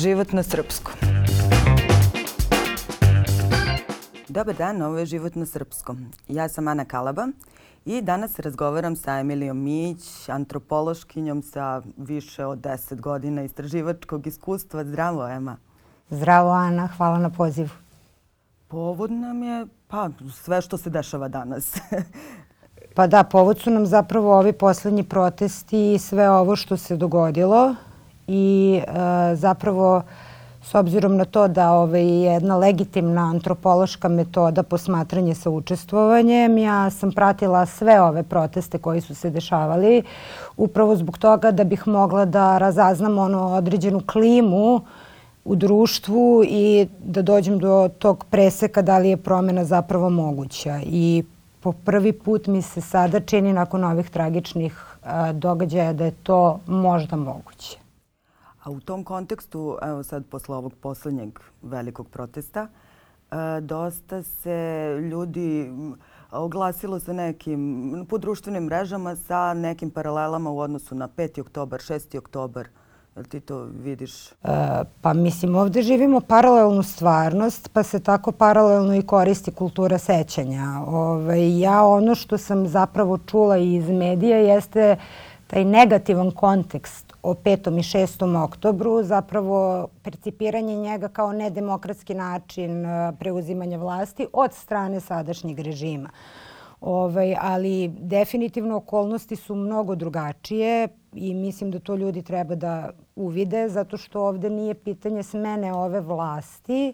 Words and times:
Život 0.00 0.32
na 0.32 0.42
srpskom. 0.42 0.94
Dobar 4.28 4.54
dan, 4.56 4.82
ovo 4.82 4.98
je 4.98 5.06
Život 5.06 5.34
na 5.34 5.46
srpskom. 5.46 6.06
Ja 6.28 6.48
sam 6.48 6.68
Ana 6.68 6.84
Kalaba 6.84 7.28
i 7.84 8.00
danas 8.02 8.38
razgovaram 8.38 8.96
sa 8.96 9.18
Emilijom 9.18 9.58
Mić, 9.58 10.28
antropološkinjom 10.28 11.42
sa 11.42 11.82
više 11.96 12.44
od 12.44 12.58
10 12.58 13.00
godina 13.00 13.42
istraživačkog 13.42 14.26
iskustva. 14.26 14.84
Zdravo, 14.84 15.28
Ema. 15.28 15.56
Zdravo, 16.10 16.50
Ana. 16.50 16.88
Hvala 16.96 17.18
na 17.18 17.30
pozivu. 17.30 17.70
Povod 18.68 19.10
nam 19.10 19.42
je 19.42 19.66
pa, 19.88 20.08
sve 20.32 20.62
što 20.62 20.78
se 20.78 20.90
dešava 20.90 21.28
danas. 21.28 21.76
pa 22.96 23.06
da, 23.06 23.24
povod 23.24 23.58
su 23.58 23.70
nam 23.70 23.86
zapravo 23.86 24.38
ovi 24.38 24.52
poslednji 24.52 25.04
protesti 25.04 25.94
i 25.94 25.98
sve 25.98 26.30
ovo 26.30 26.56
što 26.56 26.76
se 26.76 26.96
dogodilo 26.96 27.74
i 28.30 28.80
e, 28.86 29.34
zapravo 29.36 30.02
s 30.62 30.74
obzirom 30.74 31.16
na 31.16 31.24
to 31.24 31.48
da 31.48 31.72
ovaj, 31.72 32.06
jedna 32.06 32.56
legitimna 32.56 33.30
antropološka 33.30 34.08
metoda 34.08 34.62
posmatranje 34.62 35.34
sa 35.34 35.50
učestvovanjem, 35.50 36.58
ja 36.58 36.90
sam 36.90 37.12
pratila 37.12 37.66
sve 37.66 38.00
ove 38.00 38.22
proteste 38.22 38.78
koji 38.78 39.00
su 39.00 39.14
se 39.14 39.30
dešavali 39.30 40.02
upravo 40.56 40.96
zbog 40.96 41.18
toga 41.18 41.50
da 41.50 41.64
bih 41.64 41.88
mogla 41.88 42.24
da 42.24 42.58
razaznam 42.58 43.18
ono 43.18 43.46
određenu 43.46 44.00
klimu 44.06 44.80
u 45.44 45.56
društvu 45.56 46.44
i 46.44 46.86
da 46.98 47.22
dođem 47.22 47.58
do 47.58 47.88
tog 47.98 48.24
preseka 48.30 48.82
da 48.82 48.98
li 48.98 49.08
je 49.08 49.16
promena 49.16 49.64
zapravo 49.64 50.10
moguća. 50.10 50.80
I 50.84 51.24
po 51.60 51.72
prvi 51.72 52.12
put 52.12 52.46
mi 52.46 52.62
se 52.62 52.80
sada 52.80 53.20
čini 53.20 53.52
nakon 53.52 53.84
ovih 53.84 54.10
tragičnih 54.10 54.84
a, 55.02 55.32
događaja 55.32 55.92
da 55.92 56.04
je 56.04 56.10
to 56.22 56.60
možda 56.66 57.16
moguće. 57.16 57.89
A 58.62 58.70
u 58.70 58.80
tom 58.80 59.04
kontekstu, 59.04 59.78
evo 59.82 60.02
sad 60.02 60.26
posle 60.26 60.56
ovog 60.56 60.74
poslednjeg 60.74 61.38
velikog 61.62 62.08
protesta, 62.08 62.68
e, 63.30 63.60
dosta 63.60 64.22
se 64.22 64.96
ljudi 65.10 65.72
oglasilo 66.30 67.00
sa 67.00 67.12
nekim, 67.12 68.06
po 68.08 68.18
društvenim 68.18 68.64
mrežama 68.64 69.16
sa 69.16 69.54
nekim 69.54 69.90
paralelama 69.90 70.50
u 70.50 70.58
odnosu 70.58 70.94
na 70.94 71.08
5. 71.08 71.40
oktobar, 71.40 71.80
6. 71.80 72.18
oktobar. 72.18 72.68
Jel 73.16 73.24
ti 73.24 73.40
to 73.40 73.62
vidiš? 73.62 74.32
E, 74.32 74.34
pa 75.00 75.12
mislim, 75.12 75.54
ovde 75.54 75.82
živimo 75.82 76.20
paralelnu 76.20 76.82
stvarnost, 76.82 77.68
pa 77.72 77.82
se 77.82 78.00
tako 78.00 78.32
paralelno 78.32 78.94
i 78.94 79.02
koristi 79.02 79.52
kultura 79.52 79.98
sećanja. 79.98 80.64
Ove, 80.86 80.96
ovaj, 80.96 81.60
ja 81.60 81.84
ono 81.84 82.14
što 82.14 82.38
sam 82.38 82.68
zapravo 82.68 83.18
čula 83.18 83.56
iz 83.56 83.90
medija 83.90 84.36
jeste 84.38 84.96
taj 85.46 85.64
negativan 85.64 86.30
kontekst 86.30 87.09
o 87.22 87.34
5. 87.34 87.78
i 87.78 87.82
6. 87.82 88.44
oktobru, 88.44 89.02
zapravo 89.02 89.88
percipiranje 90.02 90.76
njega 90.76 91.08
kao 91.08 91.32
nedemokratski 91.32 92.14
način 92.14 92.86
e, 92.86 93.12
preuzimanja 93.18 93.78
vlasti 93.78 94.26
od 94.32 94.52
strane 94.52 95.00
sadašnjeg 95.00 95.58
režima. 95.58 96.10
Ovaj, 96.80 97.36
ali 97.40 97.88
definitivno 97.88 98.76
okolnosti 98.76 99.36
su 99.36 99.54
mnogo 99.54 99.94
drugačije 99.94 100.88
i 101.14 101.34
mislim 101.34 101.70
da 101.70 101.78
to 101.78 101.96
ljudi 101.96 102.22
treba 102.22 102.54
da 102.54 102.90
uvide 103.16 103.68
zato 103.68 103.96
što 103.96 104.22
ovde 104.22 104.50
nije 104.50 104.74
pitanje 104.74 105.22
smene 105.22 105.74
ove 105.74 106.00
vlasti 106.00 106.92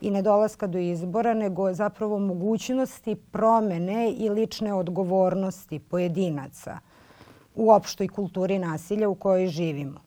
i 0.00 0.10
nedolaska 0.10 0.66
do 0.66 0.78
izbora, 0.78 1.34
nego 1.34 1.72
zapravo 1.72 2.18
mogućnosti 2.18 3.14
promene 3.14 4.12
i 4.18 4.28
lične 4.28 4.74
odgovornosti 4.74 5.78
pojedinaca 5.78 6.78
u 7.54 7.70
opštoj 7.70 8.08
kulturi 8.08 8.58
nasilja 8.58 9.08
u 9.08 9.14
kojoj 9.14 9.46
živimo 9.46 10.00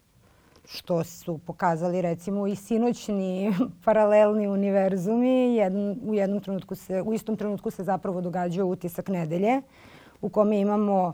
što 0.67 1.03
su 1.03 1.37
pokazali 1.37 2.01
recimo 2.01 2.47
i 2.47 2.55
sinoćni 2.55 3.53
paralelni 3.85 4.47
univerzumi. 4.47 5.55
Jedn, 5.55 6.09
u, 6.09 6.13
jednom 6.13 6.41
trenutku 6.41 6.75
se, 6.75 7.01
u 7.01 7.13
istom 7.13 7.35
trenutku 7.35 7.71
se 7.71 7.83
zapravo 7.83 8.21
događao 8.21 8.67
utisak 8.67 9.07
nedelje 9.07 9.61
u 10.21 10.29
kome 10.29 10.59
imamo 10.59 11.13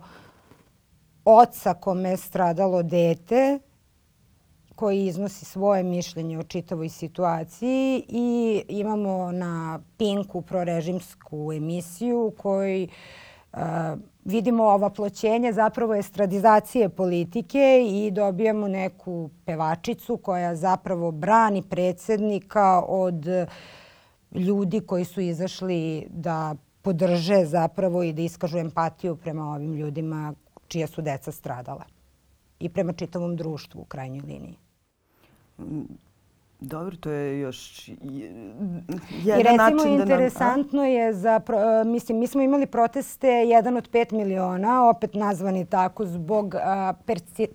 oca 1.25 1.73
kome 1.73 2.09
je 2.09 2.17
stradalo 2.17 2.83
dete 2.83 3.59
koji 4.75 5.05
iznosi 5.05 5.45
svoje 5.45 5.83
mišljenje 5.83 6.39
o 6.39 6.43
čitavoj 6.43 6.89
situaciji 6.89 8.03
i 8.09 8.61
imamo 8.67 9.31
na 9.31 9.79
Pinku 9.97 10.41
prorežimsku 10.41 11.53
emisiju 11.53 12.25
u 12.25 12.31
kojoj 12.31 12.87
uh, 13.53 13.59
vidimo 14.25 14.63
ova 14.63 14.89
ploćenja 14.89 15.51
zapravo 15.51 15.95
estradizacije 15.95 16.89
politike 16.89 17.85
i 17.89 18.11
dobijamo 18.11 18.67
neku 18.67 19.29
pevačicu 19.45 20.17
koja 20.17 20.55
zapravo 20.55 21.11
brani 21.11 21.61
predsednika 21.61 22.83
od 22.87 23.25
ljudi 24.31 24.79
koji 24.79 25.05
su 25.05 25.21
izašli 25.21 26.07
da 26.09 26.55
podrže 26.81 27.45
zapravo 27.45 28.03
i 28.03 28.13
da 28.13 28.21
iskažu 28.21 28.57
empatiju 28.57 29.15
prema 29.15 29.53
ovim 29.53 29.73
ljudima 29.73 30.33
čija 30.67 30.87
su 30.87 31.01
deca 31.01 31.31
stradala 31.31 31.83
i 32.59 32.69
prema 32.69 32.93
čitavom 32.93 33.35
društvu 33.35 33.81
u 33.81 33.85
krajnjoj 33.85 34.21
liniji. 34.21 34.57
Dobro, 36.65 36.95
to 36.95 37.09
je 37.09 37.39
još 37.39 37.89
jedan 39.23 39.39
I 39.39 39.43
recimo 39.43 39.57
način 39.57 39.77
da 39.77 39.85
nam... 39.85 40.01
interesantno 40.01 40.85
je 40.85 41.13
za, 41.13 41.41
e, 41.81 41.83
mislim, 41.85 42.19
mi 42.19 42.27
smo 42.27 42.41
imali 42.41 42.65
proteste 42.65 43.27
jedan 43.27 43.77
od 43.77 43.89
pet 43.89 44.11
miliona, 44.11 44.89
opet 44.89 45.13
nazvani 45.13 45.65
tako 45.65 46.05
zbog 46.05 46.55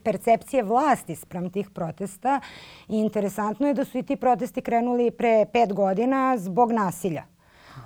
percepcije 0.02 0.62
vlasti 0.62 1.16
sprem 1.16 1.50
tih 1.50 1.70
protesta. 1.70 2.40
I 2.88 2.98
interesantno 2.98 3.66
je 3.66 3.74
da 3.74 3.84
su 3.84 3.98
i 3.98 4.02
ti 4.02 4.16
protesti 4.16 4.60
krenuli 4.60 5.10
pre 5.10 5.46
pet 5.52 5.72
godina 5.72 6.34
zbog 6.38 6.72
nasilja. 6.72 7.37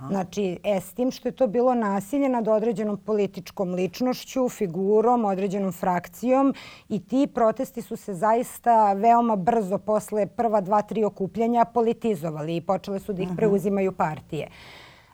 Znači, 0.09 0.59
e, 0.65 0.81
s 0.81 0.93
tim 0.93 1.11
što 1.11 1.29
je 1.29 1.33
to 1.33 1.47
bilo 1.47 1.75
nasilje 1.75 2.29
nad 2.29 2.49
određenom 2.49 2.97
političkom 2.97 3.75
ličnošću, 3.75 4.49
figurom, 4.49 5.25
određenom 5.25 5.73
frakcijom 5.73 6.55
i 6.89 7.01
ti 7.07 7.29
protesti 7.35 7.83
su 7.83 7.97
se 7.97 8.15
zaista 8.15 8.93
veoma 8.93 9.37
brzo 9.37 9.79
posle 9.79 10.27
prva 10.27 10.61
dva, 10.61 10.83
tri 10.83 11.05
okupljanja 11.05 11.65
politizovali 11.65 12.57
i 12.57 12.61
počele 12.61 12.99
su 12.99 13.13
da 13.13 13.23
ih 13.23 13.29
preuzimaju 13.37 13.93
partije. 13.93 14.49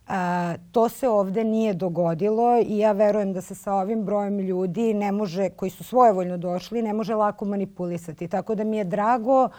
A, 0.09 0.54
to 0.72 0.88
se 0.88 1.09
ovde 1.09 1.44
nije 1.44 1.75
dogodilo 1.75 2.59
i 2.66 2.78
ja 2.78 2.93
verujem 2.93 3.32
da 3.32 3.41
se 3.41 3.55
sa 3.55 3.75
ovim 3.75 4.05
brojem 4.05 4.38
ljudi 4.38 4.94
ne 4.94 5.12
može, 5.12 5.50
koji 5.50 5.70
su 5.70 5.84
svojevoljno 5.84 6.37
došli, 6.37 6.82
ne 6.82 6.93
može 6.93 7.15
lako 7.15 7.44
manipulisati. 7.44 8.28
Tako 8.28 8.55
da 8.55 8.65
mi 8.65 8.76
je 8.76 8.84
drago 8.84 9.44
uh, 9.44 9.50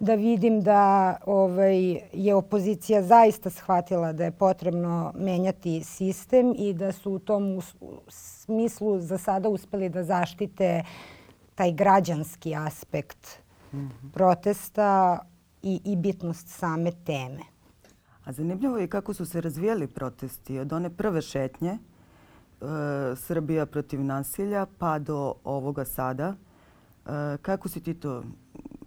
da 0.00 0.14
vidim 0.14 0.60
da 0.60 1.16
ovaj, 1.26 2.00
je 2.12 2.34
opozicija 2.34 3.02
zaista 3.02 3.50
shvatila 3.50 4.12
da 4.12 4.24
je 4.24 4.30
potrebno 4.30 5.12
menjati 5.16 5.84
sistem 5.84 6.54
i 6.58 6.74
da 6.74 6.92
su 6.92 7.12
u 7.12 7.18
tom 7.18 7.60
smislu 8.08 9.00
za 9.00 9.18
sada 9.18 9.48
uspeli 9.48 9.88
da 9.88 10.04
zaštite 10.04 10.82
taj 11.54 11.72
građanski 11.72 12.54
aspekt 12.54 13.28
mm 13.72 13.76
-hmm. 13.76 14.12
protesta 14.12 15.18
i, 15.62 15.80
i 15.84 15.96
bitnost 15.96 16.48
same 16.48 16.92
teme. 17.04 17.42
A 18.24 18.32
zanimljivo 18.32 18.78
je 18.78 18.88
kako 18.88 19.14
su 19.14 19.26
se 19.26 19.40
razvijali 19.40 19.86
protesti 19.86 20.58
od 20.58 20.72
one 20.72 20.90
prve 20.90 21.22
šetnje 21.22 21.70
e, 21.70 21.78
Srbija 23.16 23.66
protiv 23.66 24.04
nasilja 24.04 24.66
pa 24.78 24.98
do 24.98 25.34
ovoga 25.44 25.84
sada. 25.84 26.34
E, 27.06 27.36
kako 27.42 27.68
si 27.68 27.80
ti 27.80 27.94
to 27.94 28.22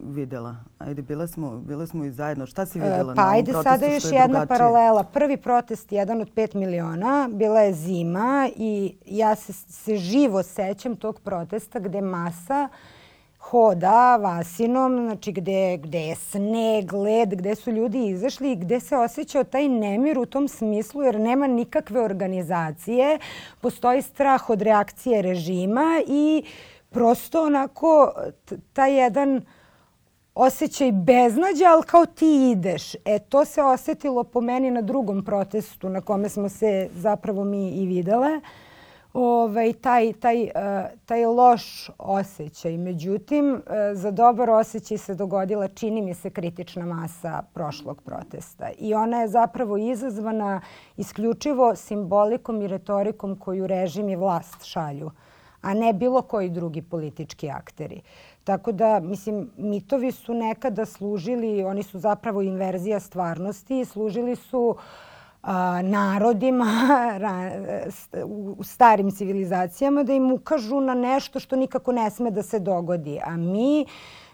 videla? 0.03 0.55
Ajde, 0.77 1.01
bile 1.01 1.27
smo, 1.27 1.57
bile 1.57 1.87
smo 1.87 2.05
i 2.05 2.11
zajedno. 2.11 2.45
Šta 2.45 2.65
si 2.65 2.79
videla 2.79 3.13
e, 3.13 3.15
pa, 3.15 3.21
na 3.23 3.31
ajde, 3.31 3.51
protestu 3.51 3.69
sada 3.69 3.93
još 3.93 4.03
jedna 4.03 4.27
drugačije? 4.27 4.47
paralela. 4.47 5.03
Prvi 5.03 5.37
protest, 5.37 5.91
jedan 5.91 6.21
od 6.21 6.29
pet 6.35 6.53
miliona, 6.53 7.29
bila 7.31 7.59
je 7.59 7.73
zima 7.73 8.49
i 8.55 8.95
ja 9.05 9.35
se, 9.35 9.53
se 9.53 9.97
živo 9.97 10.43
sećam 10.43 10.95
tog 10.95 11.19
protesta 11.19 11.79
gde 11.79 12.01
masa 12.01 12.69
hoda 13.39 14.17
Vasinom, 14.17 15.05
znači 15.05 15.31
gde, 15.31 15.77
gde 15.77 15.99
je 15.99 16.15
sneg, 16.15 16.93
led, 16.93 17.29
gde 17.35 17.55
su 17.55 17.71
ljudi 17.71 18.07
izašli 18.07 18.51
i 18.51 18.55
gde 18.55 18.79
se 18.79 18.97
osjećao 18.97 19.43
taj 19.43 19.69
nemir 19.69 20.19
u 20.19 20.25
tom 20.25 20.47
smislu 20.47 21.03
jer 21.03 21.19
nema 21.19 21.47
nikakve 21.47 22.01
organizacije, 22.01 23.19
postoji 23.61 24.01
strah 24.01 24.49
od 24.49 24.61
reakcije 24.61 25.21
režima 25.21 26.01
i 26.07 26.43
prosto 26.89 27.43
onako 27.43 28.13
taj 28.73 28.95
jedan 28.95 29.37
uh, 29.37 29.43
osjećaj 30.35 30.91
beznađa, 30.91 31.65
ali 31.73 31.83
kao 31.83 32.05
ti 32.05 32.51
ideš. 32.51 32.95
E, 33.05 33.19
to 33.19 33.45
se 33.45 33.63
osetilo 33.63 34.23
po 34.23 34.41
meni 34.41 34.71
na 34.71 34.81
drugom 34.81 35.25
protestu 35.25 35.89
na 35.89 36.01
kome 36.01 36.29
smo 36.29 36.49
se 36.49 36.89
zapravo 36.93 37.43
mi 37.43 37.69
i 37.69 37.85
videle. 37.85 38.41
Ovaj, 39.13 39.73
taj, 39.73 40.13
taj, 40.13 40.43
uh, 40.43 40.49
taj 41.05 41.25
loš 41.25 41.89
osjećaj. 41.97 42.77
Međutim, 42.77 43.53
uh, 43.53 43.61
za 43.93 44.11
dobar 44.11 44.49
osjećaj 44.49 44.97
se 44.97 45.15
dogodila, 45.15 45.67
čini 45.67 46.01
mi 46.01 46.13
se, 46.13 46.29
kritična 46.29 46.85
masa 46.85 47.43
prošlog 47.53 48.01
protesta. 48.01 48.69
I 48.79 48.93
ona 48.93 49.21
je 49.21 49.27
zapravo 49.27 49.77
izazvana 49.77 50.61
isključivo 50.97 51.75
simbolikom 51.75 52.61
i 52.61 52.67
retorikom 52.67 53.35
koju 53.39 53.67
režim 53.67 54.09
i 54.09 54.15
vlast 54.15 54.63
šalju, 54.63 55.11
a 55.61 55.73
ne 55.73 55.93
bilo 55.93 56.21
koji 56.21 56.49
drugi 56.49 56.81
politički 56.81 57.49
akteri. 57.49 58.01
Tako 58.43 58.71
da, 58.71 58.99
mislim, 58.99 59.49
mitovi 59.57 60.11
su 60.11 60.33
nekada 60.33 60.85
služili, 60.85 61.63
oni 61.63 61.83
su 61.83 61.99
zapravo 61.99 62.41
inverzija 62.41 62.99
stvarnosti, 62.99 63.85
služili 63.85 64.35
su 64.35 64.75
a, 65.43 65.81
narodima 65.81 66.65
u 68.57 68.63
starim 68.63 69.11
civilizacijama 69.11 70.03
da 70.03 70.13
im 70.13 70.31
ukažu 70.31 70.81
na 70.81 70.93
nešto 70.93 71.39
što 71.39 71.55
nikako 71.55 71.91
ne 71.91 72.09
sme 72.09 72.31
da 72.31 72.43
se 72.43 72.59
dogodi. 72.59 73.19
A 73.25 73.37
mi 73.37 73.85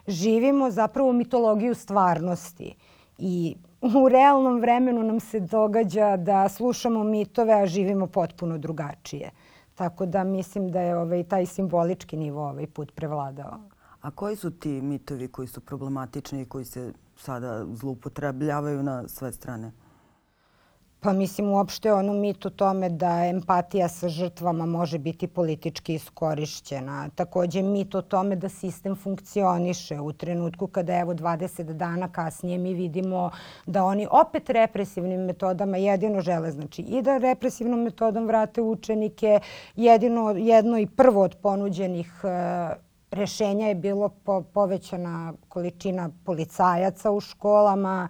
živimo 0.08 0.72
zapravo 0.72 1.14
mitologiju 1.14 1.76
stvarnosti. 1.76 2.76
I 3.18 3.56
u 3.82 4.10
realnom 4.10 4.60
vremenu 4.60 5.04
nam 5.04 5.20
se 5.20 5.40
događa 5.40 6.18
da 6.18 6.50
slušamo 6.50 7.04
mitove, 7.04 7.54
a 7.54 7.66
živimo 7.66 8.08
potpuno 8.08 8.58
drugačije. 8.58 9.32
Tako 9.76 10.06
da 10.06 10.24
mislim 10.24 10.72
da 10.72 10.82
je 10.82 10.98
ovaj, 10.98 11.24
taj 11.24 11.46
simbolički 11.46 12.18
nivo 12.18 12.50
ovaj 12.50 12.68
put 12.68 12.96
prevladao. 12.96 13.77
A 14.08 14.12
koji 14.12 14.36
su 14.36 14.52
ti 14.52 14.82
mitovi 14.82 15.28
koji 15.28 15.48
su 15.48 15.62
problematični 15.62 16.42
i 16.42 16.46
koji 16.46 16.66
se 16.66 16.94
sada 17.18 17.66
zloupotrebljavaju 17.74 18.84
na 18.84 19.08
sve 19.08 19.32
strane? 19.32 19.72
Pa 21.00 21.14
mislim 21.14 21.50
uopšte 21.50 21.94
ono 21.94 22.14
mit 22.14 22.46
o 22.46 22.50
tome 22.50 22.90
da 22.90 23.26
empatija 23.26 23.90
sa 23.90 24.10
žrtvama 24.10 24.66
može 24.66 24.98
biti 24.98 25.28
politički 25.28 25.94
iskorišćena. 25.94 27.10
Takođe 27.16 27.62
mit 27.62 27.96
o 27.96 28.02
tome 28.02 28.36
da 28.36 28.50
sistem 28.50 28.96
funkcioniše 28.96 30.00
u 30.00 30.14
trenutku 30.14 30.68
kada 30.68 31.00
evo 31.00 31.14
20 31.14 31.74
dana 31.74 32.12
kasnije 32.12 32.58
mi 32.58 32.74
vidimo 32.74 33.32
da 33.66 33.84
oni 33.84 34.08
opet 34.12 34.50
represivnim 34.50 35.22
metodama 35.22 35.78
jedino 35.78 36.22
žele 36.22 36.52
znači 36.52 36.82
i 36.82 37.02
da 37.02 37.18
represivnom 37.18 37.84
metodom 37.84 38.28
vrate 38.28 38.62
učenike. 38.62 39.40
Jedino, 39.76 40.30
jedno 40.32 40.80
i 40.80 40.88
prvo 40.88 41.22
od 41.22 41.36
ponuđenih 41.42 42.12
e, 42.24 42.87
rešenja 43.12 43.68
je 43.68 43.76
bilo 43.76 44.10
po, 44.10 44.42
povećana 44.42 45.34
količina 45.50 46.10
policajaca 46.26 47.12
u 47.12 47.20
školama, 47.20 48.08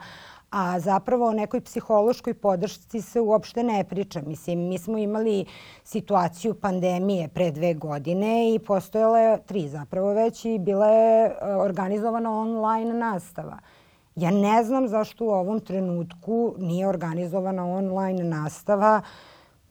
a 0.52 0.80
zapravo 0.80 1.28
o 1.28 1.34
nekoj 1.34 1.62
psihološkoj 1.62 2.34
podršci 2.34 3.02
se 3.02 3.22
uopšte 3.22 3.64
ne 3.64 3.84
priča. 3.84 4.22
Mislim, 4.22 4.60
mi 4.60 4.78
smo 4.78 4.98
imali 4.98 5.46
situaciju 5.84 6.54
pandemije 6.54 7.28
pre 7.28 7.52
dve 7.52 7.74
godine 7.74 8.56
i 8.56 8.60
postojala 8.60 9.20
je 9.20 9.42
tri 9.46 9.70
zapravo 9.70 10.14
već 10.14 10.46
i 10.46 10.60
bila 10.60 10.88
je 10.88 11.26
e, 11.26 11.56
organizovana 11.56 12.40
online 12.40 12.94
nastava. 12.94 13.58
Ja 14.16 14.32
ne 14.32 14.64
znam 14.64 14.88
zašto 14.88 15.26
u 15.26 15.30
ovom 15.30 15.60
trenutku 15.60 16.56
nije 16.58 16.88
organizovana 16.88 17.66
online 17.66 18.24
nastava 18.24 19.02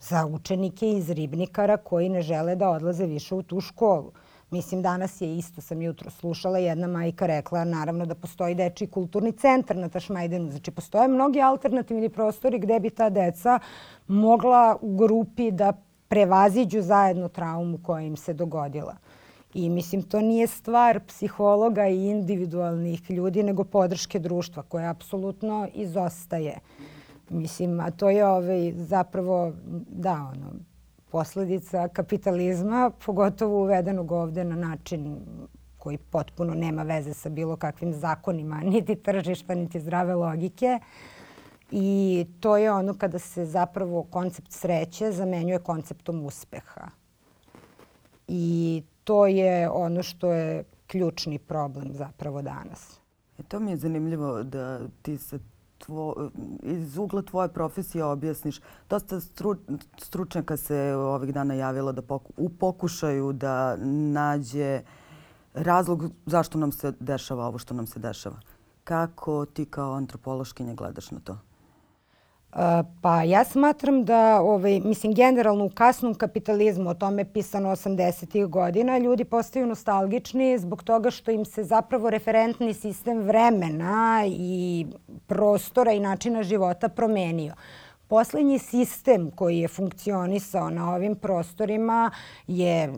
za 0.01 0.27
učenike 0.27 0.91
iz 0.91 1.11
Ribnikara 1.11 1.77
koji 1.77 2.09
ne 2.09 2.23
žele 2.23 2.57
da 2.57 2.71
odlaze 2.71 3.07
više 3.07 3.35
u 3.35 3.43
tu 3.43 3.61
školu. 3.61 4.13
Mislim, 4.51 4.83
danas 4.83 5.21
je 5.21 5.37
isto, 5.37 5.61
sam 5.61 5.83
jutro 5.83 6.11
slušala, 6.11 6.59
jedna 6.59 6.87
majka 6.87 7.27
rekla 7.27 7.65
naravno 7.65 8.07
da 8.07 8.15
postoji 8.15 8.55
deči 8.55 8.87
kulturni 8.87 9.33
centar 9.33 9.77
na 9.77 9.89
Tašmajdenu. 9.89 10.51
Znači, 10.51 10.71
postoje 10.71 11.09
mnogi 11.09 11.41
alternativni 11.41 12.09
prostori 12.09 12.59
gde 12.59 12.81
bi 12.81 12.91
ta 12.91 13.11
deca 13.11 13.59
mogla 14.07 14.77
u 14.81 14.97
grupi 14.97 15.51
da 15.51 15.73
prevaziđu 16.09 16.83
zajedno 16.83 17.29
traumu 17.29 17.79
koja 17.83 18.03
im 18.03 18.17
se 18.17 18.35
dogodila. 18.35 18.97
I 19.55 19.71
mislim, 19.71 20.03
to 20.03 20.21
nije 20.21 20.47
stvar 20.47 21.01
psihologa 21.01 21.87
i 21.89 22.07
individualnih 22.07 23.11
ljudi, 23.11 23.43
nego 23.43 23.65
podrške 23.65 24.19
društva 24.19 24.63
koja 24.63 24.91
apsolutno 24.91 25.69
izostaje. 25.75 26.59
Mislim, 27.29 27.81
a 27.81 27.91
to 27.91 28.11
je 28.11 28.27
ovaj, 28.27 28.73
zapravo, 28.73 29.53
da, 29.89 30.13
ono, 30.13 30.53
posledica 31.17 31.89
kapitalizma, 31.89 32.91
pogotovo 33.07 33.63
uvedenog 33.63 34.13
ovde 34.13 34.45
na 34.45 34.57
način 34.57 35.21
koji 35.79 35.99
potpuno 35.99 36.55
nema 36.55 36.83
veze 36.83 37.15
sa 37.15 37.29
bilo 37.29 37.57
kakvim 37.57 37.93
zakonima, 37.93 38.61
niti 38.73 38.97
tržišta, 38.97 39.55
niti 39.55 39.81
zdrave 39.81 40.15
logike. 40.15 40.79
I 41.71 42.27
to 42.41 42.57
je 42.57 42.73
ono 42.73 42.95
kada 42.95 43.19
se 43.19 43.47
zapravo 43.47 44.03
koncept 44.03 44.53
sreće 44.53 45.13
zamenjuje 45.13 45.59
konceptom 45.59 46.25
uspeha. 46.25 46.91
I 48.29 48.83
to 49.05 49.27
je 49.27 49.71
ono 49.71 50.03
što 50.03 50.33
je 50.33 50.65
ključni 50.87 51.39
problem 51.39 51.93
zapravo 51.93 52.43
danas. 52.43 53.01
E 53.39 53.43
to 53.43 53.61
mi 53.61 53.71
je 53.71 53.77
zanimljivo 53.77 54.43
da 54.43 54.81
ti 55.03 55.19
sa 55.19 55.39
tvo, 55.79 56.31
iz 56.63 56.99
ugla 56.99 57.23
tvoje 57.23 57.49
profesije 57.49 58.05
objasniš. 58.05 58.61
Dosta 58.91 59.21
stru, 59.21 59.57
stručnjaka 59.99 60.57
se 60.57 60.95
ovih 60.97 61.35
dana 61.35 61.55
javilo 61.55 61.93
da 61.93 62.03
poku, 62.03 62.33
u 62.37 62.49
pokušaju 62.49 63.33
da 63.33 63.77
nađe 64.13 64.83
razlog 65.55 66.05
zašto 66.27 66.59
nam 66.59 66.73
se 66.73 66.93
dešava 67.01 67.47
ovo 67.47 67.59
što 67.59 67.75
nam 67.75 67.87
se 67.87 68.01
dešava. 68.01 68.37
Kako 68.85 69.47
ti 69.47 69.65
kao 69.65 69.93
antropološkinja 69.95 70.75
gledaš 70.75 71.11
na 71.11 71.21
to? 71.21 71.39
Pa 73.01 73.23
ja 73.23 73.45
smatram 73.45 74.05
da, 74.05 74.41
ovaj, 74.41 74.81
mislim, 74.81 75.15
generalno 75.15 75.65
u 75.65 75.71
kasnom 75.71 76.15
kapitalizmu, 76.15 76.91
o 76.91 76.95
tome 76.95 77.23
je 77.23 77.33
pisano 77.33 77.71
80. 77.71 78.47
godina, 78.49 78.99
ljudi 78.99 79.25
postaju 79.25 79.67
nostalgični 79.67 80.59
zbog 80.59 80.83
toga 80.83 81.11
što 81.11 81.31
im 81.31 81.45
se 81.45 81.65
zapravo 81.65 82.11
referentni 82.11 82.75
sistem 82.75 83.19
vremena 83.23 84.25
i 84.27 84.87
prostora 85.27 85.93
i 85.93 86.01
načina 86.01 86.43
života 86.43 86.89
promenio. 86.89 87.55
Poslednji 88.09 88.59
sistem 88.59 89.31
koji 89.31 89.59
je 89.59 89.69
funkcionisao 89.69 90.71
na 90.71 90.95
ovim 90.95 91.15
prostorima 91.17 92.11
je 92.47 92.93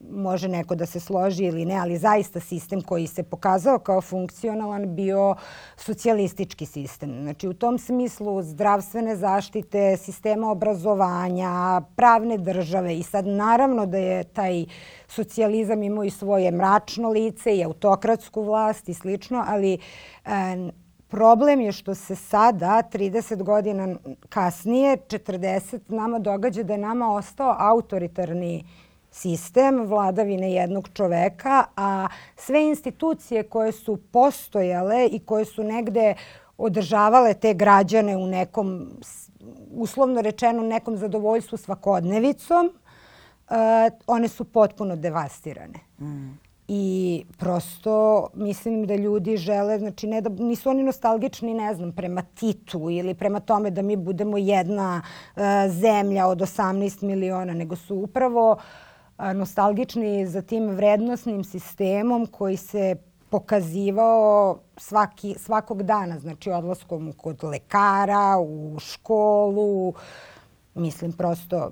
može 0.00 0.48
neko 0.48 0.74
da 0.74 0.86
se 0.86 1.00
složi 1.00 1.44
ili 1.44 1.64
ne, 1.64 1.74
ali 1.74 1.98
zaista 1.98 2.40
sistem 2.40 2.80
koji 2.80 3.06
se 3.06 3.22
pokazao 3.22 3.78
kao 3.78 4.00
funkcionalan 4.00 4.94
bio 4.94 5.34
socijalistički 5.76 6.66
sistem. 6.66 7.22
Znači 7.22 7.48
u 7.48 7.54
tom 7.54 7.78
smislu 7.78 8.42
zdravstvene 8.42 9.16
zaštite, 9.16 9.96
sistema 9.96 10.50
obrazovanja, 10.50 11.80
pravne 11.96 12.38
države 12.38 12.98
i 12.98 13.02
sad 13.02 13.26
naravno 13.26 13.86
da 13.86 13.98
je 13.98 14.24
taj 14.24 14.64
socijalizam 15.08 15.82
imao 15.82 16.04
i 16.04 16.10
svoje 16.10 16.50
mračno 16.50 17.10
lice 17.10 17.56
i 17.56 17.64
autokratsku 17.64 18.42
vlast 18.42 18.88
i 18.88 18.94
slično, 18.94 19.44
ali 19.46 19.78
e, 20.24 20.70
Problem 21.10 21.60
je 21.60 21.72
što 21.72 21.94
se 21.94 22.16
sada, 22.16 22.82
30 22.92 23.42
godina 23.42 23.96
kasnije, 24.28 24.96
40, 24.96 25.80
nama 25.88 26.18
događa 26.18 26.62
da 26.62 26.72
je 26.72 26.78
nama 26.78 27.14
ostao 27.14 27.56
autoritarni 27.58 28.64
sistem 29.20 29.86
vladavine 29.86 30.52
jednog 30.52 30.88
čoveka, 30.94 31.64
a 31.76 32.08
sve 32.36 32.62
institucije 32.62 33.42
koje 33.42 33.72
su 33.72 33.98
postojale 34.12 35.06
i 35.06 35.18
koje 35.18 35.44
su 35.44 35.62
negde 35.64 36.14
održavale 36.58 37.34
te 37.34 37.54
građane 37.54 38.16
u 38.16 38.26
nekom, 38.26 38.88
uslovno 39.72 40.20
rečeno, 40.20 40.62
nekom 40.62 40.96
zadovoljstvu 40.96 41.58
svakodnevicom, 41.58 42.66
uh, 42.66 43.56
one 44.06 44.28
su 44.28 44.44
potpuno 44.44 44.96
devastirane. 44.96 45.78
Mm. 46.00 46.38
I 46.68 47.24
prosto 47.38 48.28
mislim 48.34 48.86
da 48.86 48.94
ljudi 48.94 49.36
žele, 49.36 49.78
znači 49.78 50.06
ne 50.06 50.20
da, 50.20 50.30
nisu 50.44 50.70
oni 50.70 50.82
nostalgični, 50.82 51.54
ne 51.54 51.74
znam, 51.74 51.92
prema 51.92 52.22
Titu 52.22 52.90
ili 52.90 53.14
prema 53.14 53.40
tome 53.40 53.70
da 53.70 53.82
mi 53.82 53.96
budemo 53.96 54.38
jedna 54.38 55.02
uh, 55.02 55.42
zemlja 55.68 56.26
od 56.26 56.38
18 56.38 57.02
miliona, 57.02 57.54
nego 57.54 57.76
su 57.76 57.96
upravo 57.96 58.52
uh, 58.52 58.60
nostalgični 59.34 60.26
za 60.26 60.42
tim 60.42 60.70
vrednostnim 60.70 61.44
sistemom 61.44 62.26
koji 62.26 62.56
se 62.56 62.96
pokazivao 63.30 64.58
svaki, 64.76 65.34
svakog 65.38 65.82
dana, 65.82 66.18
znači 66.18 66.50
odlaskom 66.50 67.12
kod 67.12 67.44
lekara, 67.44 68.38
u 68.38 68.78
školu, 68.78 69.94
mislim 70.74 71.12
prosto 71.12 71.70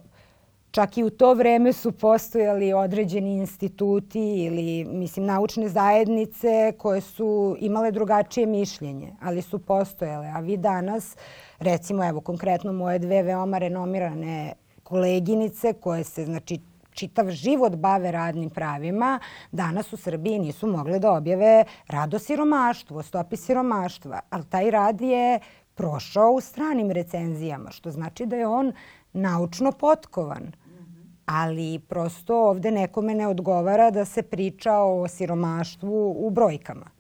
čak 0.70 0.98
i 0.98 1.04
u 1.04 1.10
to 1.10 1.34
vreme 1.34 1.72
su 1.72 1.92
postojali 1.92 2.72
određeni 2.72 3.34
instituti 3.34 4.20
ili 4.20 4.84
mislim 4.84 5.26
naučne 5.26 5.68
zajednice 5.68 6.72
koje 6.78 7.00
su 7.00 7.56
imale 7.60 7.90
drugačije 7.90 8.46
mišljenje, 8.46 9.12
ali 9.20 9.42
su 9.42 9.58
postojale. 9.58 10.26
A 10.34 10.40
vi 10.40 10.56
danas, 10.56 11.16
recimo 11.58 12.08
evo 12.08 12.20
konkretno 12.20 12.72
moje 12.72 12.98
dve 12.98 13.22
veoma 13.22 13.58
renomirane 13.58 14.54
koleginice 14.82 15.72
koje 15.72 16.04
se 16.04 16.24
znači 16.24 16.60
čitav 16.98 17.30
život 17.30 17.76
bave 17.76 18.12
radnim 18.12 18.50
pravima, 18.50 19.18
danas 19.52 19.92
u 19.92 19.96
Srbiji 19.96 20.38
nisu 20.38 20.66
mogle 20.66 20.98
da 20.98 21.12
objave 21.12 21.64
rad 21.88 22.14
o 22.14 22.18
siromaštvu, 22.18 22.98
o 22.98 23.02
stopi 23.02 23.36
siromaštva. 23.36 24.20
Ali 24.30 24.44
taj 24.44 24.70
rad 24.70 25.00
je 25.00 25.40
prošao 25.74 26.32
u 26.32 26.40
stranim 26.40 26.90
recenzijama, 26.90 27.70
što 27.70 27.90
znači 27.90 28.26
da 28.26 28.36
je 28.36 28.46
on 28.46 28.72
naučno 29.12 29.72
potkovan. 29.72 30.52
Ali 31.26 31.78
prosto 31.78 32.36
ovde 32.48 32.70
nekome 32.70 33.14
ne 33.14 33.26
odgovara 33.28 33.90
da 33.90 34.04
se 34.04 34.22
priča 34.22 34.78
o 34.78 35.08
siromaštvu 35.08 36.26
u 36.26 36.30
brojkama. 36.30 36.90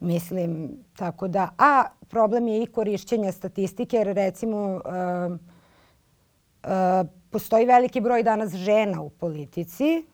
Mislim, 0.00 0.70
tako 0.96 1.28
da, 1.28 1.48
a 1.58 1.84
problem 2.08 2.48
je 2.48 2.62
i 2.62 2.66
korišćenja 2.66 3.32
statistike, 3.32 3.96
jer 3.96 4.06
recimo 4.06 4.58
uh, 4.58 4.82
uh, 6.64 7.08
postoji 7.36 7.66
veliki 7.66 8.00
broj 8.00 8.22
danas 8.22 8.54
žena 8.54 9.02
u 9.02 9.10
politici 9.10 10.04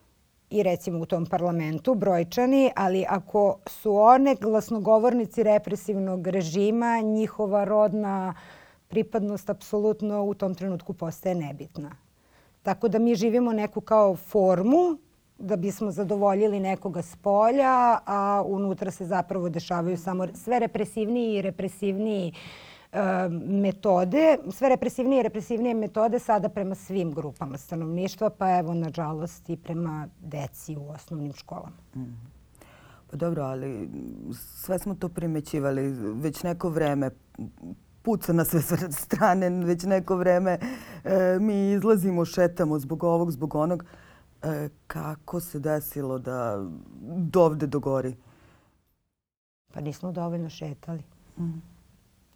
i 0.50 0.62
recimo 0.62 0.99
u 0.99 1.07
tom 1.07 1.26
parlamentu 1.26 1.95
brojčani, 1.95 2.71
ali 2.76 3.05
ako 3.09 3.59
su 3.67 3.97
one 3.97 4.35
glasnogovornici 4.35 5.43
represivnog 5.43 6.26
režima, 6.26 7.00
njihova 7.00 7.64
rodna 7.64 8.35
pripadnost 8.88 9.50
apsolutno 9.50 10.25
u 10.25 10.35
tom 10.35 10.55
trenutku 10.55 10.93
postaje 10.93 11.35
nebitna. 11.35 11.91
Tako 12.62 12.88
da 12.88 12.99
mi 12.99 13.14
živimo 13.14 13.52
neku 13.52 13.81
kao 13.81 14.17
formu 14.17 14.99
da 15.38 15.57
bismo 15.57 15.91
zadovoljili 15.91 16.61
nekoga 16.61 17.02
s 17.02 17.17
polja, 17.17 17.99
a 18.07 18.43
unutra 18.47 18.91
se 18.91 19.05
zapravo 19.05 19.49
dešavaju 19.49 19.97
samo 19.97 20.26
sve 20.35 20.59
represivniji 20.59 21.37
i 21.37 21.43
represivniji 21.43 22.29
e, 22.29 22.72
metode, 23.41 24.39
sve 24.51 24.69
represivnije 24.69 25.21
i 25.21 25.23
represivnije 25.23 25.75
metode 25.75 26.19
sada 26.19 26.49
prema 26.49 26.75
svim 26.75 27.13
grupama 27.13 27.59
stanovništva, 27.59 28.31
pa 28.31 28.59
evo, 28.59 28.75
nažalost, 28.75 29.51
i 29.51 29.57
prema 29.57 30.09
deci 30.21 30.77
u 30.77 30.91
osnovnim 30.91 31.33
školama. 31.33 31.77
Mm. 31.97 32.33
Pa 33.11 33.17
dobro, 33.17 33.43
ali 33.43 33.91
sve 34.33 34.79
smo 34.79 34.95
to 34.95 35.09
primećivali 35.09 35.91
već 36.15 36.43
neko 36.43 36.69
vreme 36.69 37.11
puca 38.03 38.33
na 38.33 38.45
sve 38.45 38.61
strane 39.05 39.51
već 39.51 39.83
neko 39.83 40.17
vreme. 40.17 40.59
E, 41.05 41.39
mi 41.41 41.73
izlazimo, 41.73 42.25
šetamo 42.25 42.79
zbog 42.79 43.05
ovog, 43.05 43.31
zbog 43.31 43.55
onog. 43.55 43.85
E, 44.43 44.69
kako 44.87 45.41
se 45.41 45.59
desilo 45.59 46.19
da 46.19 46.67
dovde 47.17 47.67
dogori? 47.67 48.17
Pa 49.75 49.81
nismo 49.81 50.13
dovoljno 50.13 50.49
šetali. 50.49 51.03
Mm. 51.39 51.72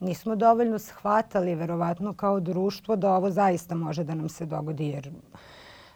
Nismo 0.00 0.36
dovoljno 0.36 0.78
shvatali, 0.78 1.54
verovatno, 1.54 2.14
kao 2.14 2.40
društvo 2.40 2.96
da 2.96 3.14
ovo 3.14 3.30
zaista 3.30 3.74
može 3.74 4.04
da 4.04 4.14
nam 4.14 4.28
se 4.28 4.46
dogodi. 4.46 4.86
Jer 4.86 5.10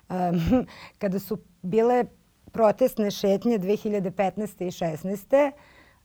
um, 0.09 0.66
kada 0.99 1.19
su 1.19 1.38
bile 1.62 2.04
protestne 2.52 3.11
šetnje 3.11 3.59
2015. 3.59 4.62
i 4.62 4.71
2016 4.71 5.52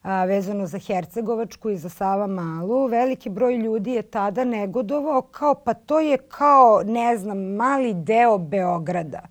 a, 0.05 0.25
vezano 0.25 0.67
za 0.67 0.79
Hercegovačku 0.79 1.69
i 1.69 1.77
za 1.77 1.89
Sava 1.89 2.27
Malu, 2.27 2.87
veliki 2.87 3.29
broj 3.29 3.57
ljudi 3.57 3.91
je 3.91 4.01
tada 4.01 4.43
negodovao 4.43 5.21
kao 5.21 5.55
pa 5.55 5.73
to 5.73 5.99
je 5.99 6.17
kao, 6.17 6.81
ne 6.85 7.17
znam, 7.17 7.37
mali 7.37 7.93
deo 7.93 8.37
Beograda. 8.37 9.21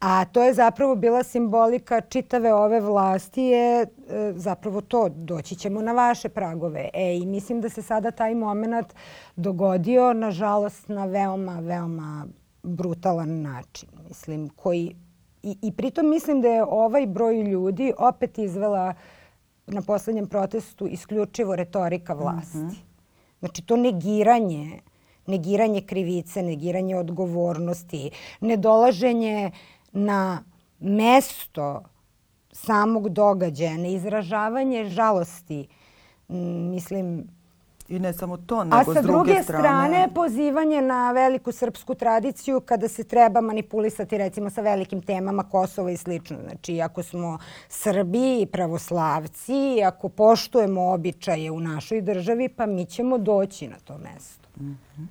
A 0.00 0.24
to 0.24 0.42
je 0.42 0.54
zapravo 0.54 0.94
bila 0.94 1.22
simbolika 1.22 2.00
čitave 2.00 2.54
ove 2.54 2.80
vlasti 2.80 3.42
je 3.42 3.82
e, 3.82 3.86
zapravo 4.36 4.80
to, 4.80 5.08
doći 5.08 5.56
ćemo 5.56 5.82
na 5.82 5.92
vaše 5.92 6.28
pragove. 6.28 6.88
E, 6.92 7.16
i 7.16 7.26
mislim 7.26 7.60
da 7.60 7.68
se 7.68 7.82
sada 7.82 8.10
taj 8.10 8.34
moment 8.34 8.86
dogodio, 9.36 10.12
nažalost, 10.12 10.88
na 10.88 11.04
veoma, 11.04 11.60
veoma 11.60 12.26
brutalan 12.62 13.42
način. 13.42 13.88
Mislim, 14.08 14.48
koji 14.48 14.96
I, 15.42 15.56
I 15.62 15.72
pritom 15.72 16.08
mislim 16.10 16.40
da 16.40 16.48
je 16.48 16.64
ovaj 16.64 17.06
broj 17.06 17.42
ljudi 17.42 17.92
opet 17.98 18.38
izvela 18.38 18.94
na 19.66 19.82
poslednjem 19.82 20.26
protestu 20.26 20.86
isključivo 20.86 21.56
retorika 21.56 22.14
vlasti. 22.14 22.58
Mm 22.58 22.68
-hmm. 22.68 22.76
Znači 23.40 23.62
to 23.62 23.76
negiranje, 23.76 24.80
negiranje 25.26 25.80
krivice, 25.80 26.42
negiranje 26.42 26.96
odgovornosti, 26.96 28.10
nedolaženje 28.40 29.50
na 29.92 30.42
mesto 30.80 31.82
samog 32.52 33.08
događaja, 33.08 33.76
neizražavanje 33.76 34.84
žalosti, 34.84 35.68
mislim, 36.28 37.28
I 37.88 37.98
ne 37.98 38.12
samo 38.12 38.36
to, 38.36 38.64
nego 38.64 38.94
s 38.94 39.02
druge 39.02 39.02
strane... 39.02 39.02
A 39.02 39.02
sa 39.02 39.02
druge 39.02 39.42
strane, 39.42 40.08
pozivanje 40.14 40.82
na 40.82 41.12
veliku 41.12 41.52
srpsku 41.52 41.94
tradiciju 41.94 42.60
kada 42.60 42.88
se 42.88 43.04
treba 43.04 43.40
manipulisati 43.40 44.18
recimo 44.18 44.50
sa 44.50 44.60
velikim 44.60 45.02
temama 45.02 45.42
Kosova 45.42 45.90
i 45.90 45.96
slično. 45.96 46.36
Znači, 46.48 46.80
ako 46.80 47.02
smo 47.02 47.38
Srbi 47.68 48.40
i 48.42 48.46
pravoslavci, 48.46 49.82
ako 49.86 50.08
poštujemo 50.08 50.92
običaje 50.92 51.50
u 51.50 51.60
našoj 51.60 52.02
državi, 52.02 52.48
pa 52.48 52.66
mi 52.66 52.84
ćemo 52.86 53.18
doći 53.18 53.68
na 53.68 53.76
to 53.84 53.98
mesto. 53.98 54.48
Mm 54.60 54.78
-hmm. 54.98 55.06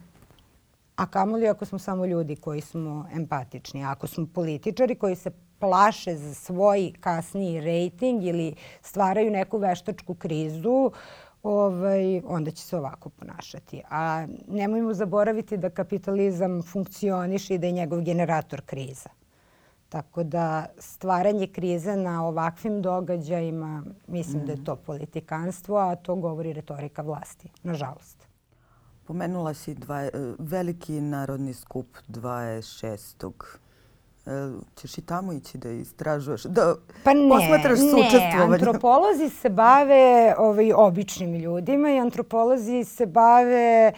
A 0.98 1.06
kamoli 1.06 1.48
ako 1.48 1.66
smo 1.66 1.80
samo 1.80 2.06
ljudi 2.06 2.36
koji 2.36 2.62
smo 2.62 3.06
empatični. 3.14 3.86
Ako 3.86 4.08
smo 4.08 4.28
političari 4.34 4.96
koji 4.96 5.16
se 5.16 5.32
plaše 5.60 6.16
za 6.16 6.34
svoj 6.34 6.94
kasniji 7.00 7.62
rejting 7.62 8.24
ili 8.24 8.56
stvaraju 8.82 9.32
neku 9.32 9.58
veštačku 9.58 10.16
krizu, 10.16 10.92
ovaj, 11.44 12.22
onda 12.26 12.52
će 12.52 12.64
se 12.64 12.78
ovako 12.78 13.10
ponašati. 13.10 13.82
A 13.90 14.28
nemojmo 14.48 14.94
zaboraviti 14.94 15.58
da 15.58 15.70
kapitalizam 15.70 16.64
funkcioniše 16.64 17.56
i 17.56 17.58
da 17.58 17.68
je 17.68 17.74
njegov 17.74 18.02
generator 18.02 18.62
kriza. 18.66 19.10
Tako 19.90 20.24
da 20.24 20.66
stvaranje 20.80 21.48
krize 21.48 21.96
na 21.96 22.28
ovakvim 22.28 22.82
događajima, 22.82 23.84
mislim 24.08 24.44
mm. 24.44 24.46
da 24.46 24.52
je 24.52 24.64
to 24.64 24.76
politikanstvo, 24.76 25.78
a 25.78 25.96
to 25.96 26.16
govori 26.16 26.54
retorika 26.54 27.02
vlasti, 27.02 27.50
nažalost. 27.64 28.17
Pomenula 29.08 29.54
si 29.54 29.74
dva, 29.74 30.02
e, 30.04 30.12
veliki 30.40 31.02
narodni 31.02 31.54
skup 31.54 31.88
26. 32.08 33.32
E, 34.26 34.32
ćeš 34.76 34.98
i 34.98 35.02
tamo 35.02 35.34
ići 35.34 35.58
da 35.58 35.72
istražuješ, 35.72 36.44
da 36.44 36.76
pa 37.04 37.14
ne, 37.14 37.30
posmatraš 37.30 37.80
sučestvovanje? 37.80 38.50
Ne, 38.50 38.56
antropolozi 38.56 39.30
se 39.30 39.50
bave 39.50 40.36
ovaj, 40.38 40.74
običnim 40.74 41.36
ljudima 41.36 41.92
i 41.92 42.00
antropolozi 42.00 42.84
se 42.84 43.06
bave 43.06 43.92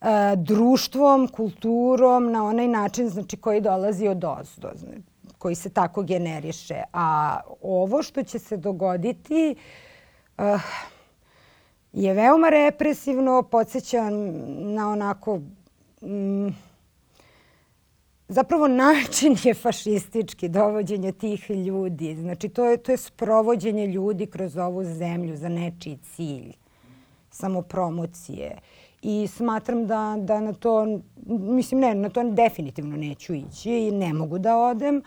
uh, 0.00 0.08
društvom, 0.36 1.28
kulturom 1.28 2.32
na 2.32 2.44
onaj 2.44 2.68
način 2.68 3.08
znači, 3.08 3.36
koji 3.36 3.60
dolazi 3.60 4.08
od 4.08 4.24
ozdo, 4.24 4.68
znači, 4.74 5.02
koji 5.38 5.54
se 5.54 5.70
tako 5.70 6.02
generiše. 6.02 6.82
A 6.92 7.38
ovo 7.62 8.02
što 8.02 8.22
će 8.22 8.38
se 8.38 8.56
dogoditi 8.56 9.56
uh, 10.38 10.44
je 11.94 12.14
veoma 12.14 12.48
represivno, 12.48 13.42
podsjeća 13.42 14.10
na 14.58 14.90
onako... 14.90 15.40
Mm, 16.02 16.48
zapravo 18.28 18.68
način 18.68 19.36
je 19.44 19.54
fašistički 19.54 20.48
dovođenje 20.48 21.12
tih 21.12 21.50
ljudi. 21.50 22.16
Znači 22.16 22.48
to 22.48 22.64
je, 22.64 22.76
to 22.76 22.92
je 22.92 22.96
sprovođenje 22.96 23.86
ljudi 23.86 24.26
kroz 24.26 24.56
ovu 24.56 24.84
zemlju 24.84 25.36
za 25.36 25.48
nečiji 25.48 25.98
cilj, 26.02 26.52
samopromocije. 27.30 28.58
I 29.02 29.26
smatram 29.26 29.86
da, 29.86 30.16
da 30.18 30.40
na 30.40 30.52
to, 30.52 31.00
mislim 31.26 31.80
ne, 31.80 31.94
na 31.94 32.08
to 32.08 32.30
definitivno 32.30 32.96
neću 32.96 33.34
ići 33.34 33.70
i 33.70 33.90
ne 33.90 34.12
mogu 34.12 34.38
da 34.38 34.56
odem. 34.56 35.02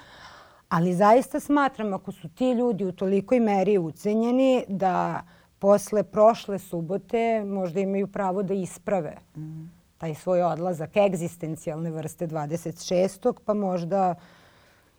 Ali 0.70 0.94
zaista 0.94 1.40
smatram 1.40 1.94
ako 1.94 2.12
su 2.12 2.30
ti 2.30 2.52
ljudi 2.52 2.86
u 2.86 2.92
tolikoj 2.92 3.40
meri 3.40 3.78
ucenjeni 3.78 4.64
da 4.68 5.22
posle 5.60 6.04
prošle 6.04 6.60
subote 6.60 7.44
možda 7.46 7.80
imaju 7.80 8.08
pravo 8.08 8.44
da 8.44 8.54
isprave. 8.54 9.18
Mm 9.36 9.78
taj 9.98 10.16
svoj 10.16 10.44
odlazak 10.44 10.98
egzistencijalne 10.98 11.92
vrste 11.92 12.28
26. 12.28 13.34
pa 13.46 13.54
možda 13.54 14.16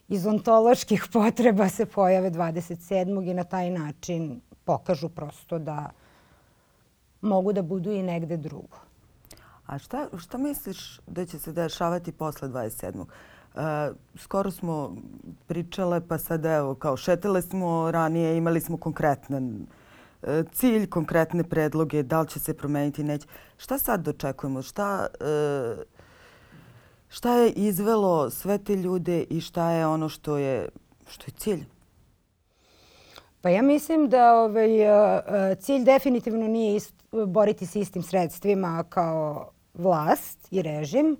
iz 0.08 0.26
ontoloških 0.26 1.04
potreba 1.12 1.68
se 1.68 1.86
pojave 1.86 2.30
27. 2.30 3.30
i 3.30 3.34
na 3.34 3.44
taj 3.44 3.70
način 3.70 4.40
pokažu 4.64 5.08
prosto 5.08 5.58
da 5.58 5.90
mogu 7.20 7.52
da 7.52 7.62
budu 7.62 7.92
i 7.92 8.02
negde 8.02 8.36
drugo. 8.36 8.76
A 9.66 9.78
šta, 9.78 10.08
šta 10.18 10.38
misliš 10.38 11.00
da 11.06 11.26
će 11.26 11.38
se 11.38 11.52
dešavati 11.52 12.12
posle 12.12 12.48
27. 12.48 13.04
Uh, 13.54 13.62
skoro 14.16 14.50
smo 14.50 14.96
pričale, 15.46 16.00
pa 16.08 16.18
sad 16.18 16.44
evo, 16.44 16.74
kao 16.74 16.96
šetele 16.96 17.42
smo 17.42 17.90
ranije, 17.90 18.36
imali 18.36 18.60
smo 18.60 18.76
konkretne 18.76 19.40
E, 19.40 19.77
cilj, 20.52 20.86
konkretne 20.90 21.44
predloge, 21.44 22.02
da 22.02 22.20
li 22.20 22.28
će 22.28 22.40
se 22.40 22.54
promeniti, 22.54 23.04
neće. 23.04 23.26
Šta 23.56 23.78
sad 23.78 24.00
dočekujemo? 24.00 24.62
Šta, 24.62 25.06
e, 25.20 25.76
šta 27.08 27.34
je 27.34 27.50
izvelo 27.50 28.30
sve 28.30 28.58
te 28.58 28.76
ljude 28.76 29.22
i 29.22 29.40
šta 29.40 29.70
je 29.70 29.86
ono 29.86 30.08
što 30.08 30.36
je, 30.36 30.68
što 31.08 31.24
je 31.26 31.32
cilj? 31.36 31.64
Pa 33.40 33.48
ja 33.48 33.62
mislim 33.62 34.08
da 34.08 34.34
ovaj, 34.34 34.80
e, 34.82 35.54
cilj 35.54 35.84
definitivno 35.84 36.46
nije 36.46 36.76
ist, 36.76 36.94
boriti 37.26 37.66
se 37.66 37.80
istim 37.80 38.02
sredstvima 38.02 38.84
kao 38.88 39.50
vlast 39.74 40.48
i 40.50 40.62
režim, 40.62 41.16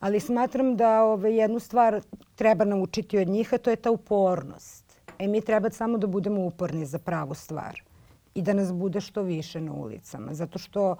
ali 0.00 0.20
smatram 0.20 0.76
da 0.76 1.02
ovaj, 1.02 1.36
jednu 1.36 1.58
stvar 1.58 2.00
treba 2.34 2.64
naučiti 2.64 3.18
od 3.18 3.28
njih, 3.28 3.54
a 3.54 3.58
to 3.58 3.70
je 3.70 3.76
ta 3.76 3.90
upornost. 3.90 5.00
E 5.18 5.28
mi 5.28 5.40
treba 5.40 5.70
samo 5.70 5.98
da 5.98 6.06
budemo 6.06 6.40
uporni 6.40 6.86
za 6.86 6.98
pravu 6.98 7.34
stvar 7.34 7.89
i 8.34 8.42
da 8.42 8.52
nas 8.52 8.72
bude 8.72 9.00
što 9.00 9.22
više 9.22 9.60
na 9.60 9.72
ulicama. 9.72 10.34
Zato 10.34 10.58
što 10.58 10.96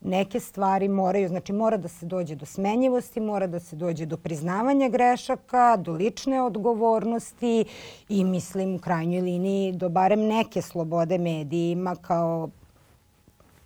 neke 0.00 0.40
stvari 0.40 0.88
moraju, 0.88 1.28
znači 1.28 1.52
mora 1.52 1.76
da 1.76 1.88
se 1.88 2.06
dođe 2.06 2.34
do 2.34 2.46
smenjivosti, 2.46 3.20
mora 3.20 3.46
da 3.46 3.60
se 3.60 3.76
dođe 3.76 4.06
do 4.06 4.16
priznavanja 4.16 4.88
grešaka, 4.88 5.76
do 5.76 5.92
lične 5.92 6.42
odgovornosti 6.42 7.64
i 8.08 8.24
mislim 8.24 8.74
u 8.74 8.78
krajnjoj 8.78 9.20
liniji 9.20 9.72
do 9.72 9.88
barem 9.88 10.20
neke 10.20 10.62
slobode 10.62 11.18
medijima 11.18 11.96
kao 11.96 12.50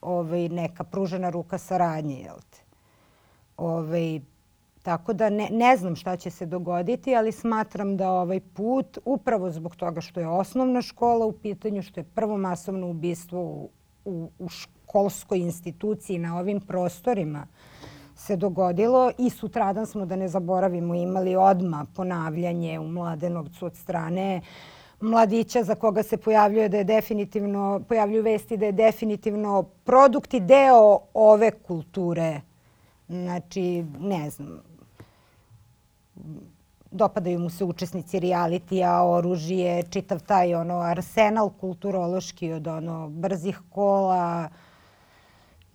ovaj, 0.00 0.48
neka 0.48 0.84
pružena 0.84 1.30
ruka 1.30 1.58
saradnje. 1.58 2.20
Jel 2.20 2.36
te? 2.50 2.58
Ovaj, 3.56 4.20
Tako 4.82 5.12
da 5.12 5.30
ne, 5.30 5.48
ne 5.50 5.76
znam 5.76 5.96
šta 5.96 6.16
će 6.16 6.30
se 6.30 6.46
dogoditi, 6.46 7.16
ali 7.16 7.32
smatram 7.32 7.96
da 7.96 8.10
ovaj 8.10 8.40
put, 8.40 8.98
upravo 9.04 9.50
zbog 9.50 9.76
toga 9.76 10.00
što 10.00 10.20
je 10.20 10.28
osnovna 10.28 10.82
škola 10.82 11.26
u 11.26 11.32
pitanju, 11.32 11.82
što 11.82 12.00
je 12.00 12.04
prvo 12.04 12.36
masovno 12.36 12.90
ubistvo 12.90 13.40
u, 13.40 13.70
u, 14.04 14.30
u 14.38 14.48
školskoj 14.48 15.38
instituciji 15.38 16.18
na 16.18 16.38
ovim 16.38 16.60
prostorima, 16.60 17.46
se 18.16 18.36
dogodilo 18.36 19.10
i 19.18 19.30
sutradan 19.30 19.86
smo, 19.86 20.06
da 20.06 20.16
ne 20.16 20.28
zaboravimo, 20.28 20.94
imali 20.94 21.36
odma 21.36 21.86
ponavljanje 21.96 22.78
u 22.78 22.88
Mladenovcu 22.88 23.66
od 23.66 23.76
strane 23.76 24.40
mladića 25.00 25.62
za 25.62 25.74
koga 25.74 26.02
se 26.02 26.16
pojavljuje 26.16 26.68
da 26.68 26.76
je 26.76 26.84
definitivno, 26.84 27.80
pojavljuju 27.88 28.22
vesti 28.22 28.56
da 28.56 28.66
je 28.66 28.72
definitivno 28.72 29.62
produkt 29.62 30.34
i 30.34 30.40
deo 30.40 30.98
ove 31.14 31.50
kulture. 31.50 32.40
Znači, 33.08 33.84
ne 34.00 34.30
znam, 34.30 34.60
dopadaju 36.90 37.38
mu 37.38 37.50
se 37.50 37.64
učesnici 37.64 38.20
realitija, 38.20 39.04
oružje, 39.04 39.82
čitav 39.82 40.20
taj 40.20 40.54
ono 40.54 40.80
arsenal 40.80 41.50
kulturološki 41.50 42.52
od 42.52 42.66
ono 42.66 43.08
brzih 43.08 43.60
kola, 43.70 44.48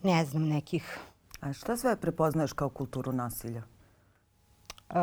ne 0.03 0.25
znam, 0.25 0.47
nekih 0.47 0.99
A 1.45 1.53
šta 1.53 1.77
sve 1.77 1.95
prepoznaješ 1.95 2.53
kao 2.53 2.69
kulturu 2.69 3.11
nasilja? 3.11 3.61
Uh, 4.89 4.95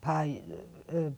pa, 0.00 0.24
uh, 0.24 1.12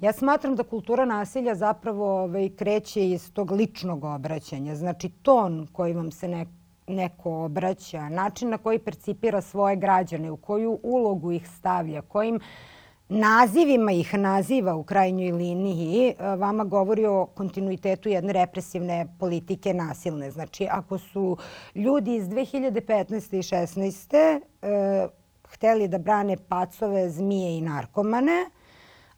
ja 0.00 0.12
smatram 0.12 0.54
da 0.56 0.62
kultura 0.62 1.04
nasilja 1.04 1.54
zapravo 1.54 2.22
ovaj, 2.22 2.48
kreće 2.48 3.08
iz 3.08 3.32
tog 3.32 3.50
ličnog 3.50 4.04
obraćanja. 4.04 4.76
Znači, 4.76 5.08
ton 5.08 5.66
koji 5.72 5.94
vam 5.94 6.10
se 6.10 6.28
ne, 6.28 6.46
neko 6.86 7.44
obraća, 7.44 8.08
način 8.08 8.50
na 8.50 8.58
koji 8.58 8.78
percipira 8.78 9.40
svoje 9.40 9.76
građane, 9.76 10.30
u 10.30 10.36
koju 10.36 10.78
ulogu 10.82 11.32
ih 11.32 11.48
stavlja, 11.48 12.02
kojim 12.02 12.40
nazivima 13.08 13.92
ih 13.92 14.14
naziva 14.14 14.74
u 14.74 14.82
krajnjoj 14.82 15.32
liniji, 15.32 16.14
vama 16.18 16.64
govori 16.64 17.06
o 17.06 17.26
kontinuitetu 17.26 18.08
jedne 18.08 18.32
represivne 18.32 19.06
politike 19.18 19.74
nasilne. 19.74 20.30
Znači, 20.30 20.66
ako 20.70 20.98
su 20.98 21.36
ljudi 21.74 22.16
iz 22.16 22.24
2015. 22.24 23.36
i 23.36 23.42
16. 23.42 24.40
E, 24.62 25.08
hteli 25.48 25.88
da 25.88 25.98
brane 25.98 26.36
pacove, 26.48 27.10
zmije 27.10 27.58
i 27.58 27.60
narkomane, 27.60 28.50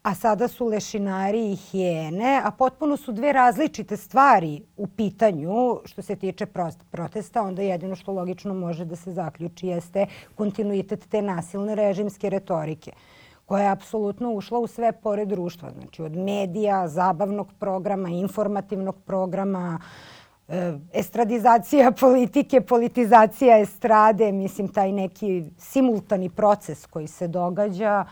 a 0.03 0.15
sada 0.15 0.47
su 0.47 0.65
lešinari 0.65 1.51
i 1.51 1.55
hijene, 1.55 2.41
a 2.43 2.51
potpuno 2.51 2.97
su 2.97 3.11
dve 3.11 3.33
različite 3.33 3.97
stvari 3.97 4.61
u 4.77 4.87
pitanju 4.87 5.79
što 5.85 6.01
se 6.01 6.15
tiče 6.15 6.45
protesta, 6.91 7.41
onda 7.41 7.61
jedino 7.61 7.95
što 7.95 8.11
logično 8.11 8.53
može 8.53 8.85
da 8.85 8.95
se 8.95 9.13
zaključi 9.13 9.67
jeste 9.67 10.05
kontinuitet 10.35 11.09
te 11.09 11.21
nasilne 11.21 11.75
režimske 11.75 12.29
retorike 12.29 12.91
koja 13.51 13.63
je 13.63 13.69
apsolutno 13.69 14.31
ušla 14.31 14.59
u 14.59 14.67
sve 14.67 14.91
pore 14.91 15.25
društva. 15.25 15.71
Znači 15.71 16.01
od 16.01 16.15
medija, 16.15 16.87
zabavnog 16.87 17.47
programa, 17.59 18.09
informativnog 18.09 18.95
programa, 19.05 19.79
e, 20.47 20.73
estradizacija 20.93 21.91
politike, 21.99 22.61
politizacija 22.61 23.57
estrade, 23.59 24.31
mislim 24.31 24.67
taj 24.67 24.91
neki 24.91 25.43
simultani 25.57 26.29
proces 26.29 26.85
koji 26.85 27.07
se 27.07 27.27
događa, 27.27 28.05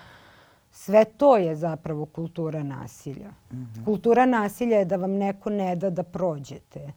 sve 0.72 1.06
to 1.06 1.38
je 1.38 1.56
zapravo 1.56 2.06
kultura 2.06 2.64
nasilja. 2.64 3.30
Mm 3.30 3.56
-hmm. 3.56 3.86
Kultura 3.86 4.26
nasilja 4.26 4.78
je 4.78 4.86
da 4.86 4.96
vam 4.96 5.12
neko 5.12 5.50
ne 5.50 5.76
da 5.76 5.90
da 5.90 6.04
prođete 6.04 6.92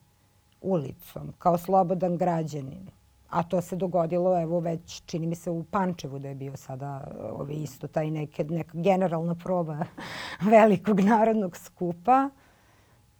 ulicom 0.60 1.32
kao 1.38 1.58
slobodan 1.58 2.16
građanin 2.16 3.01
a 3.32 3.42
to 3.42 3.60
se 3.60 3.76
dogodilo 3.76 4.40
evo 4.42 4.60
već 4.60 5.02
čini 5.06 5.26
mi 5.26 5.34
se 5.34 5.50
u 5.50 5.64
Pančevu 5.64 6.18
da 6.18 6.28
je 6.28 6.34
bio 6.34 6.56
sada 6.56 7.04
ovaj, 7.30 7.54
isto 7.54 7.88
taj 7.88 8.10
neke, 8.10 8.44
neka 8.44 8.78
generalna 8.78 9.34
proba 9.34 9.78
velikog 10.54 11.00
narodnog 11.00 11.56
skupa. 11.56 12.30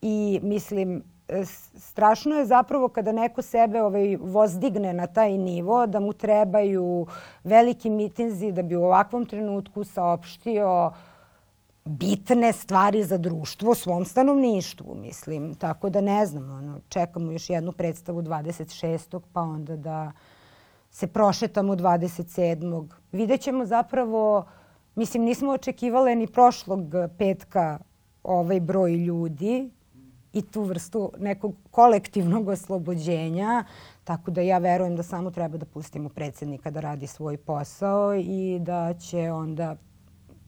I 0.02 0.40
mislim 0.42 1.02
strašno 1.76 2.34
je 2.34 2.46
zapravo 2.46 2.88
kada 2.88 3.12
neko 3.12 3.42
sebe 3.42 3.82
ovaj, 3.82 4.16
vozdigne 4.16 4.92
na 4.92 5.06
taj 5.06 5.38
nivo 5.38 5.86
da 5.86 6.00
mu 6.00 6.12
trebaju 6.12 7.06
veliki 7.44 7.90
mitinzi 7.90 8.52
da 8.52 8.62
bi 8.62 8.76
u 8.76 8.84
ovakvom 8.84 9.26
trenutku 9.26 9.84
saopštio 9.84 10.86
uh, 10.86 11.11
bitne 11.84 12.52
stvari 12.52 13.04
za 13.04 13.18
društvo 13.18 13.74
svom 13.74 14.04
stanovništvu, 14.04 14.94
mislim. 14.94 15.54
Tako 15.54 15.90
da 15.90 16.00
ne 16.00 16.26
znam, 16.26 16.50
ono, 16.50 16.80
čekamo 16.88 17.32
još 17.32 17.50
jednu 17.50 17.72
predstavu 17.72 18.22
26. 18.22 19.20
pa 19.32 19.40
onda 19.40 19.76
da 19.76 20.12
se 20.90 21.06
prošetamo 21.06 21.74
27. 21.74 22.88
Videćemo 23.12 23.66
zapravo, 23.66 24.46
mislim, 24.94 25.22
nismo 25.22 25.52
očekivale 25.52 26.14
ni 26.14 26.26
prošlog 26.26 26.80
petka 27.18 27.78
ovaj 28.22 28.60
broj 28.60 28.92
ljudi 28.92 29.70
i 30.32 30.42
tu 30.42 30.62
vrstu 30.62 31.12
nekog 31.18 31.54
kolektivnog 31.70 32.48
oslobođenja. 32.48 33.64
Tako 34.04 34.30
da 34.30 34.40
ja 34.40 34.58
verujem 34.58 34.96
da 34.96 35.02
samo 35.02 35.30
treba 35.30 35.58
da 35.58 35.66
pustimo 35.66 36.08
predsednika 36.08 36.70
da 36.70 36.80
radi 36.80 37.06
svoj 37.06 37.36
posao 37.36 38.14
i 38.14 38.58
da 38.60 38.94
će 38.94 39.32
onda 39.32 39.76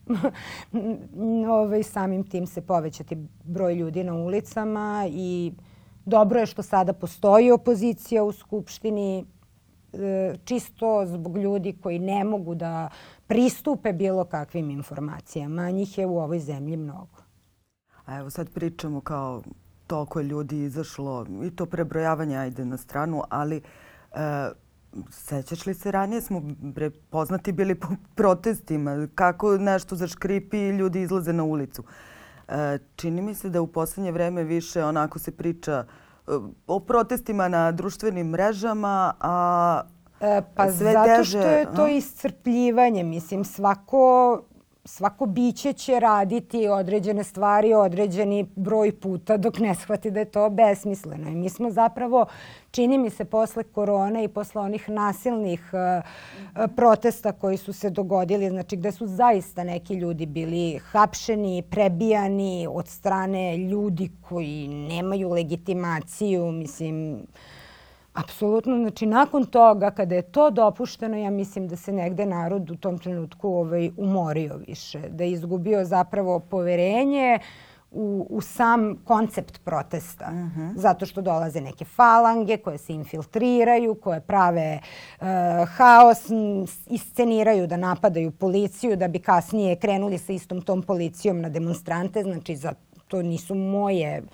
ovaj, 1.61 1.83
samim 1.83 2.23
tim 2.23 2.47
se 2.47 2.61
povećati 2.61 3.17
broj 3.43 3.75
ljudi 3.75 4.03
na 4.03 4.13
ulicama 4.13 5.05
i 5.09 5.53
dobro 6.05 6.39
je 6.39 6.45
što 6.45 6.63
sada 6.63 6.93
postoji 6.93 7.51
opozicija 7.51 8.23
u 8.23 8.31
Skupštini 8.31 9.25
e, 9.93 10.35
čisto 10.45 11.05
zbog 11.05 11.37
ljudi 11.37 11.77
koji 11.83 11.99
ne 11.99 12.23
mogu 12.23 12.55
da 12.55 12.89
pristupe 13.27 13.93
bilo 13.93 14.25
kakvim 14.25 14.69
informacijama. 14.69 15.71
Njih 15.71 15.97
je 15.97 16.05
u 16.05 16.17
ovoj 16.19 16.39
zemlji 16.39 16.77
mnogo. 16.77 17.17
A 18.05 18.17
evo 18.17 18.29
sad 18.29 18.49
pričamo 18.53 19.01
kao 19.01 19.41
toliko 19.87 20.19
je 20.19 20.25
ljudi 20.25 20.63
izašlo 20.63 21.25
i 21.43 21.55
to 21.55 21.65
prebrojavanje 21.65 22.37
ajde 22.37 22.65
na 22.65 22.77
stranu, 22.77 23.23
ali 23.29 23.57
e, 23.57 23.61
Sećaš 25.09 25.65
li 25.65 25.73
se, 25.73 25.91
ranije 25.91 26.21
smo 26.21 26.41
poznati 27.09 27.51
bili 27.51 27.75
po 27.75 27.87
protestima, 28.15 29.07
kako 29.15 29.57
nešto 29.57 29.95
zaškripi 29.95 30.57
i 30.57 30.69
ljudi 30.69 31.01
izlaze 31.01 31.33
na 31.33 31.43
ulicu. 31.43 31.83
E, 32.47 32.77
čini 32.95 33.21
mi 33.21 33.35
se 33.35 33.49
da 33.49 33.61
u 33.61 33.67
poslednje 33.67 34.11
vreme 34.11 34.43
više 34.43 34.83
onako 34.83 35.19
se 35.19 35.31
priča 35.31 35.85
e, 36.27 36.31
o 36.67 36.79
protestima 36.79 37.47
na 37.47 37.71
društvenim 37.71 38.27
mrežama, 38.27 39.13
a 39.19 39.81
e, 40.21 40.41
pa 40.55 40.71
sve 40.71 40.93
zato 40.93 41.05
teže... 41.05 41.39
što 41.39 41.47
je 41.47 41.67
to 41.75 41.87
iscrpljivanje. 41.87 43.03
Mislim, 43.03 43.43
svako 43.43 44.41
svako 44.85 45.25
biće 45.25 45.73
će 45.73 45.99
raditi 45.99 46.67
određene 46.67 47.23
stvari 47.23 47.73
određeni 47.73 48.47
broj 48.55 48.99
puta 48.99 49.37
dok 49.37 49.59
ne 49.59 49.75
shvati 49.75 50.11
da 50.11 50.19
je 50.19 50.25
to 50.25 50.49
besmisleno. 50.49 51.29
I 51.29 51.35
mi 51.35 51.49
smo 51.49 51.71
zapravo, 51.71 52.25
čini 52.71 52.97
mi 52.97 53.09
se, 53.09 53.25
posle 53.25 53.63
korone 53.63 54.23
i 54.23 54.27
posle 54.27 54.61
onih 54.61 54.89
nasilnih 54.89 55.71
uh, 55.73 56.69
protesta 56.75 57.31
koji 57.31 57.57
su 57.57 57.73
se 57.73 57.89
dogodili, 57.89 58.49
znači 58.49 58.75
gde 58.75 58.91
su 58.91 59.07
zaista 59.07 59.63
neki 59.63 59.93
ljudi 59.93 60.25
bili 60.25 60.79
hapšeni, 60.91 61.63
prebijani 61.69 62.67
od 62.71 62.87
strane 62.87 63.57
ljudi 63.57 64.11
koji 64.21 64.67
nemaju 64.67 65.29
legitimaciju, 65.29 66.51
mislim, 66.51 67.25
Apsolutno, 68.15 68.77
znači 68.77 69.05
nakon 69.05 69.45
toga 69.45 69.91
kada 69.91 70.15
je 70.15 70.21
to 70.21 70.49
dopušteno, 70.51 71.17
ja 71.17 71.29
mislim 71.29 71.67
da 71.67 71.75
se 71.75 71.91
negde 71.91 72.25
narod 72.25 72.71
u 72.71 72.75
tom 72.75 72.97
trenutku 72.99 73.49
ovaj, 73.49 73.91
umorio 73.97 74.57
više, 74.67 74.99
da 75.09 75.23
je 75.23 75.31
izgubio 75.31 75.85
zapravo 75.85 76.39
poverenje 76.39 77.39
u, 77.91 78.27
u 78.29 78.41
sam 78.41 78.95
koncept 79.03 79.63
protesta. 79.63 80.25
Uh 80.27 80.33
mhm. 80.33 80.61
-huh. 80.61 80.73
Zato 80.75 81.05
što 81.05 81.21
dolaze 81.21 81.61
neke 81.61 81.85
falange 81.85 82.57
koje 82.57 82.77
se 82.77 82.93
infiltriraju, 82.93 83.95
koje 83.95 84.21
prave 84.21 84.79
uh, 84.79 85.25
haos, 85.69 86.25
isceniraju 86.87 87.67
da 87.67 87.77
napadaju 87.77 88.31
policiju, 88.31 88.95
da 88.95 89.07
bi 89.07 89.19
kasnije 89.19 89.75
krenuli 89.75 90.17
sa 90.17 90.33
istom 90.33 90.61
tom 90.61 90.81
policijom 90.81 91.41
na 91.41 91.49
demonstrante. 91.49 92.23
Znači, 92.23 92.55
za, 92.55 92.73
to 93.07 93.21
nisu 93.21 93.55
moje 93.55 94.21
uh, 94.21 94.27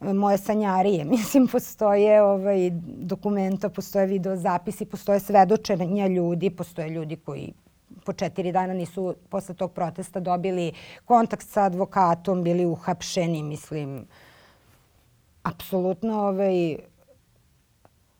moje 0.00 0.38
sanjarije. 0.38 1.04
Mislim, 1.14 1.48
postoje 1.48 2.22
ovaj, 2.22 2.70
dokumenta, 2.84 3.68
postoje 3.68 4.06
videozapisi, 4.06 4.84
postoje 4.84 5.20
svedočenja 5.20 6.06
ljudi, 6.06 6.50
postoje 6.50 6.90
ljudi 6.90 7.16
koji 7.16 7.52
po 8.04 8.12
četiri 8.12 8.52
dana 8.52 8.74
nisu 8.74 9.14
posle 9.28 9.54
tog 9.54 9.72
protesta 9.72 10.20
dobili 10.20 10.72
kontakt 11.04 11.46
sa 11.46 11.62
advokatom, 11.62 12.42
bili 12.42 12.66
uhapšeni, 12.66 13.42
mislim. 13.42 14.06
Apsolutno, 15.42 16.20
ovaj, 16.20 16.76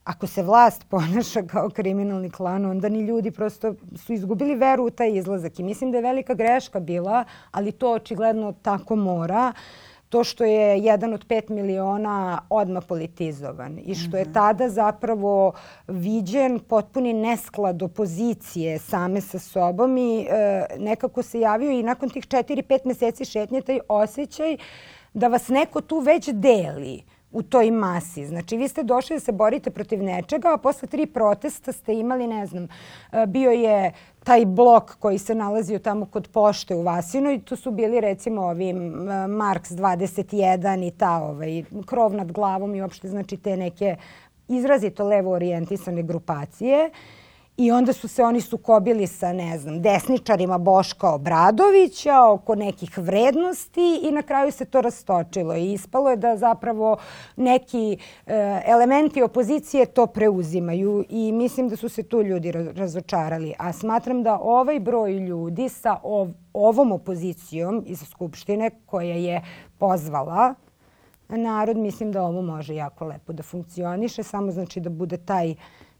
ako 0.05 0.27
se 0.27 0.43
vlast 0.43 0.85
ponaša 0.88 1.43
kao 1.43 1.71
kriminalni 1.71 2.31
klan, 2.31 2.67
onda 2.67 2.88
ni 2.88 3.01
ljudi 3.01 3.31
prosto 3.31 3.75
su 3.97 4.12
izgubili 4.12 4.55
veru 4.55 4.87
u 4.87 4.91
taj 4.91 5.17
izlazak. 5.17 5.59
I 5.59 5.62
mislim 5.62 5.91
da 5.91 5.99
je 5.99 6.03
velika 6.03 6.35
greška 6.35 6.81
bila, 6.81 7.25
ali 7.51 7.73
to 7.73 7.93
očigledno 7.93 8.53
tako 8.62 8.97
mora, 8.97 9.53
to 10.09 10.25
što 10.25 10.44
je 10.44 10.79
jedan 10.79 11.14
od 11.14 11.25
pet 11.29 11.49
miliona 11.49 12.42
odmah 12.51 12.85
politizovan 12.88 13.79
i 13.85 13.94
što 13.94 14.16
je 14.16 14.23
mhm. 14.23 14.33
tada 14.33 14.68
zapravo 14.68 15.53
viđen 15.88 16.59
potpuni 16.59 17.12
nesklad 17.12 17.83
opozicije 17.83 18.79
same 18.79 19.21
sa 19.21 19.38
sobom 19.38 19.99
i 19.99 20.27
e, 20.31 20.66
nekako 20.79 21.23
se 21.23 21.40
javio 21.40 21.71
i 21.71 21.83
nakon 21.83 22.11
tih 22.11 22.27
4-5 22.27 22.79
meseci 22.85 23.25
šetnje 23.25 23.61
taj 23.61 23.79
osjećaj 23.88 24.57
da 25.14 25.29
vas 25.29 25.49
neko 25.49 25.81
tu 25.81 25.99
već 25.99 26.29
deli 26.29 27.03
u 27.33 27.43
toj 27.43 27.71
masi. 27.71 28.27
Znači, 28.27 28.57
vi 28.57 28.69
ste 28.69 28.83
došli 28.83 29.17
da 29.17 29.21
se 29.21 29.33
borite 29.33 29.71
protiv 29.71 30.03
nečega, 30.03 30.53
a 30.55 30.57
posle 30.57 30.88
tri 30.88 31.07
protesta 31.07 31.73
ste 31.73 31.95
imali, 31.95 32.27
ne 32.27 32.47
znam, 32.47 32.69
e, 33.12 33.27
bio 33.27 33.51
je 33.51 33.93
taj 34.25 34.47
blok 34.47 34.95
koji 34.99 35.19
se 35.19 35.35
nalazio 35.35 35.79
tamo 35.79 36.07
kod 36.07 36.29
pošte 36.33 36.75
u 36.75 36.83
Vasinoj. 36.83 37.35
i 37.35 37.41
tu 37.41 37.57
su 37.57 37.71
bili 37.71 38.01
recimo 38.01 38.43
ovi 38.43 38.73
Marks 39.29 39.71
21 39.71 40.88
i 40.88 40.91
ta 40.91 41.23
ovaj, 41.23 41.64
krov 41.87 42.14
nad 42.14 42.33
glavom 42.33 42.75
i 42.75 42.83
uopšte 42.83 43.09
znači 43.09 43.37
te 43.37 43.57
neke 43.57 43.97
izrazito 44.49 45.05
levo 45.05 45.33
orijentisane 45.33 46.03
grupacije. 46.03 46.91
I 47.59 47.71
onda 47.73 47.92
su 47.92 48.09
se 48.09 48.25
oni 48.25 48.40
sukobili 48.40 49.07
sa, 49.07 49.33
ne 49.33 49.59
znam, 49.59 49.83
desničarima 49.83 50.59
Boška 50.59 51.11
Obradovića 51.11 52.25
oko 52.25 52.55
nekih 52.55 52.99
vrednosti 52.99 54.01
i 54.03 54.11
na 54.12 54.23
kraju 54.23 54.53
se 54.53 54.64
to 54.64 54.81
rastočilo. 54.81 55.57
I 55.57 55.73
ispalo 55.73 56.11
je 56.11 56.16
da 56.16 56.37
zapravo 56.37 56.97
neki 57.37 57.99
e, 58.27 58.61
elementi 58.66 59.23
opozicije 59.23 59.87
to 59.87 60.07
preuzimaju 60.07 61.05
i 61.09 61.33
mislim 61.33 61.68
da 61.68 61.77
su 61.77 61.88
se 61.88 62.03
tu 62.03 62.23
ljudi 62.23 62.53
razočarali. 62.53 63.55
A 63.59 63.73
smatram 63.73 64.23
da 64.23 64.38
ovaj 64.42 64.81
broj 64.81 65.12
ljudi 65.12 65.68
sa 65.68 65.97
ov 66.03 66.29
ovom 66.53 66.92
opozicijom 66.92 67.85
iz 67.87 68.01
Skupštine 68.11 68.71
koja 68.87 69.14
je 69.14 69.42
pozvala 69.79 70.55
narod, 71.29 71.77
mislim 71.77 72.12
da 72.12 72.23
ovo 72.23 72.42
može 72.42 72.75
jako 72.75 73.05
lepo 73.05 73.33
da 73.33 73.42
funkcioniše, 73.42 74.23
samo 74.23 74.53
znači 74.53 74.81
da 74.81 74.90
bude 74.90 75.16
taj 75.16 75.55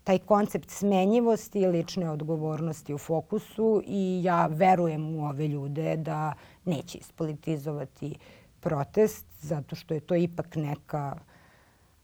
taj 0.09 0.19
koncept 0.19 0.71
smenjivosti 0.71 1.61
i 1.61 1.67
lične 1.67 2.11
odgovornosti 2.11 2.95
u 2.95 2.99
fokusu 2.99 3.83
i 3.87 4.21
ja 4.25 4.47
verujem 4.47 5.15
u 5.15 5.27
ove 5.29 5.49
ljude 5.49 5.97
da 5.97 6.33
neće 6.65 6.99
ispolitizovati 6.99 8.15
protest 8.61 9.27
zato 9.41 9.77
što 9.77 9.95
je 9.95 10.01
to 10.01 10.15
ipak 10.15 10.57
neka 10.57 11.17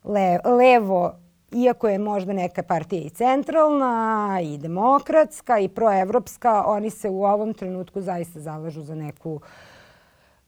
le, 0.05 0.39
levo 0.45 1.15
iako 1.53 1.89
je 1.89 1.99
možda 1.99 2.33
neka 2.33 2.63
partija 2.63 3.03
i 3.03 3.11
centralna 3.11 4.41
i 4.43 4.59
demokratska 4.59 5.59
i 5.59 5.69
proevropska, 5.69 6.65
oni 6.67 6.91
se 6.91 7.09
u 7.09 7.25
ovom 7.25 7.55
trenutku 7.55 8.01
zaista 8.01 8.41
zalažu 8.41 8.83
za 8.83 8.95
neku 8.95 9.41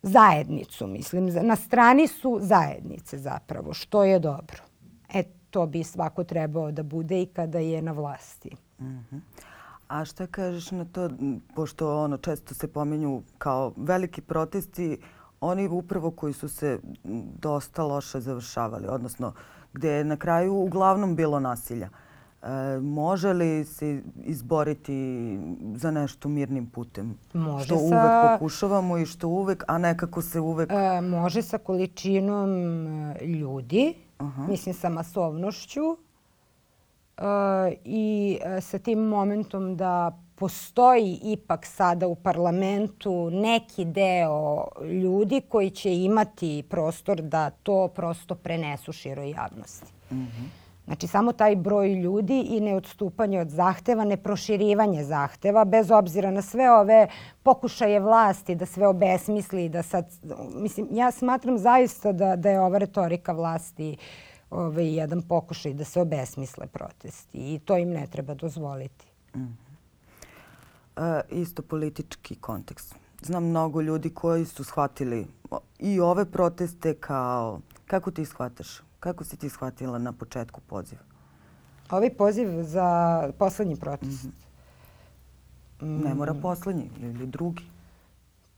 zajednicu, 0.02 0.86
mislim. 0.86 1.26
Na 1.42 1.56
strani 1.56 2.06
su 2.06 2.38
zajednice 2.40 3.18
zapravo, 3.18 3.72
što 3.72 4.04
je 4.04 4.18
dobro. 4.18 4.65
To 5.56 5.66
bi 5.66 5.84
svako 5.84 6.24
trebao 6.24 6.72
da 6.72 6.82
bude 6.82 7.22
i 7.22 7.26
kada 7.26 7.58
je 7.58 7.82
na 7.82 7.92
vlasti. 7.92 8.50
Mm 8.80 8.84
-hmm. 8.84 9.20
A 9.88 10.04
šta 10.04 10.26
kažeš 10.26 10.70
na 10.70 10.84
to, 10.84 11.10
pošto 11.54 12.04
ono 12.04 12.16
često 12.16 12.54
se 12.54 12.68
pominju 12.68 13.22
kao 13.38 13.72
veliki 13.76 14.20
protesti, 14.20 14.98
oni 15.40 15.68
upravo 15.68 16.10
koji 16.10 16.32
su 16.32 16.48
se 16.48 16.78
dosta 17.38 17.84
loše 17.84 18.20
završavali, 18.20 18.86
odnosno 18.88 19.32
gde 19.72 19.90
je 19.90 20.04
na 20.04 20.16
kraju 20.16 20.54
uglavnom 20.54 21.16
bilo 21.16 21.40
nasilja. 21.40 21.88
E, 22.42 22.80
može 22.80 23.32
li 23.32 23.64
se 23.64 24.02
izboriti 24.24 25.38
za 25.74 25.90
nešto 25.90 26.28
mirnim 26.28 26.66
putem? 26.66 27.18
Može 27.32 27.64
što 27.64 27.78
sa... 27.78 27.84
uvek 27.84 28.32
pokušavamo 28.32 28.98
i 28.98 29.06
što 29.06 29.28
uvek, 29.28 29.64
a 29.68 29.78
nekako 29.78 30.22
se 30.22 30.40
uvek... 30.40 30.70
E, 30.72 31.00
može 31.00 31.42
sa 31.42 31.58
količinom 31.58 32.50
e, 32.86 33.26
ljudi 33.26 34.05
-huh. 34.18 34.48
mislim 34.48 34.74
sa 34.74 34.88
masovnošću 34.88 35.82
uh, 35.86 35.96
i 37.84 38.38
uh, 38.40 38.64
sa 38.64 38.78
tim 38.78 38.98
momentom 38.98 39.76
da 39.76 40.18
postoji 40.34 41.20
ipak 41.22 41.66
sada 41.66 42.06
u 42.06 42.14
parlamentu 42.14 43.30
neki 43.30 43.84
deo 43.84 44.66
ljudi 44.82 45.40
koji 45.48 45.70
će 45.70 45.96
imati 45.96 46.64
prostor 46.70 47.22
da 47.22 47.50
to 47.50 47.88
prosto 47.88 48.34
prenesu 48.34 48.92
široj 48.92 49.30
javnosti. 49.30 49.92
Uh 50.10 50.16
-huh. 50.16 50.65
Znači 50.86 51.06
samo 51.06 51.32
taj 51.32 51.56
broj 51.56 51.94
ljudi 51.94 52.40
i 52.40 52.60
neodstupanje 52.60 53.40
od 53.40 53.48
zahteva, 53.48 54.04
neproširivanje 54.04 55.04
zahteva, 55.04 55.64
bez 55.64 55.90
obzira 55.90 56.30
na 56.30 56.42
sve 56.42 56.70
ove 56.70 57.08
pokušaje 57.42 58.00
vlasti 58.00 58.54
da 58.54 58.66
sve 58.66 58.86
obesmisli, 58.86 59.68
da 59.68 59.82
sad, 59.82 60.06
mislim, 60.54 60.88
ja 60.90 61.10
smatram 61.10 61.58
zaista 61.58 62.12
da, 62.12 62.36
da 62.36 62.50
je 62.50 62.60
ova 62.60 62.78
retorika 62.78 63.32
vlasti 63.32 63.96
ovaj, 64.50 64.94
jedan 64.94 65.22
pokušaj 65.22 65.74
da 65.74 65.84
se 65.84 66.00
obesmisle 66.00 66.66
protesti 66.66 67.54
i 67.54 67.58
to 67.58 67.76
im 67.76 67.90
ne 67.90 68.06
treba 68.06 68.34
dozvoliti. 68.34 69.06
Mm 69.34 69.40
-hmm. 69.40 69.54
e, 70.96 71.22
isto 71.30 71.62
politički 71.62 72.34
kontekst. 72.34 72.94
Znam 73.22 73.44
mnogo 73.44 73.80
ljudi 73.80 74.10
koji 74.10 74.44
su 74.44 74.64
shvatili 74.64 75.26
i 75.78 76.00
ove 76.00 76.24
proteste 76.24 76.94
kao... 76.94 77.60
Kako 77.86 78.10
ti 78.10 78.24
shvataš? 78.24 78.85
Kako 79.06 79.24
si 79.24 79.36
ti 79.36 79.48
shvatila 79.48 79.98
na 79.98 80.12
početku 80.12 80.60
poziv? 80.60 80.98
Ovaj 81.90 82.10
poziv 82.10 82.62
za 82.62 82.88
poslednji 83.38 83.76
protest? 83.76 84.24
Mm 84.24 84.30
-hmm. 85.80 86.04
Ne 86.04 86.14
mora 86.14 86.34
poslednji 86.34 86.90
ili 87.00 87.26
drugi. 87.26 87.62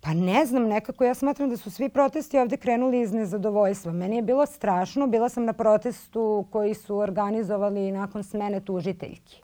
Pa 0.00 0.14
ne 0.14 0.46
znam, 0.46 0.62
nekako 0.62 1.04
ja 1.04 1.14
smatram 1.14 1.50
da 1.50 1.56
su 1.56 1.70
svi 1.70 1.88
protesti 1.88 2.38
ovde 2.38 2.56
krenuli 2.56 3.00
iz 3.00 3.12
nezadovoljstva. 3.12 3.92
Meni 3.92 4.16
je 4.16 4.22
bilo 4.22 4.46
strašno, 4.46 5.06
bila 5.06 5.28
sam 5.28 5.44
na 5.44 5.52
protestu 5.52 6.46
koji 6.50 6.74
su 6.74 6.96
organizovali 6.96 7.92
nakon 7.92 8.24
smene 8.24 8.60
tužiteljki. 8.60 9.42